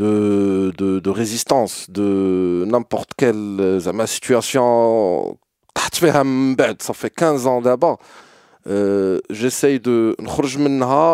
[0.00, 5.38] de, de, résistance, de n'importe quelle euh, situation.
[6.82, 7.98] Ça fait 15 ans d'abord.
[8.66, 10.16] Euh, J'essaye de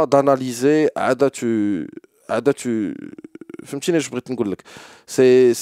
[0.06, 0.88] d'analyser
[1.30, 1.88] tu
[5.06, 5.52] c'est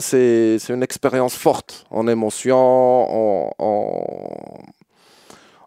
[0.00, 3.94] c'est une expérience forte en émotion en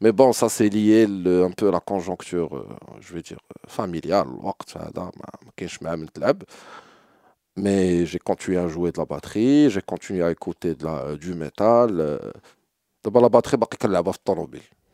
[0.00, 2.66] Mais bon, ça c'est lié un peu à la conjoncture, euh,
[3.00, 4.26] je vais dire, familiale.
[7.56, 11.34] Mais j'ai continué à jouer de la batterie, j'ai continué à écouter de la, du
[11.34, 12.00] métal.
[12.00, 12.18] Euh.
[13.02, 13.56] D'abord la batterie,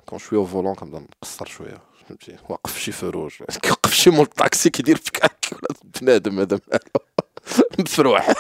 [0.07, 3.95] quand je suis au volant, comme dans le شويه فهمتي واقف في شي فروج كيوقف
[3.95, 5.21] شي مول طاكسي كيدير فيك
[6.01, 6.61] بنادم هذا
[7.79, 8.35] مفروح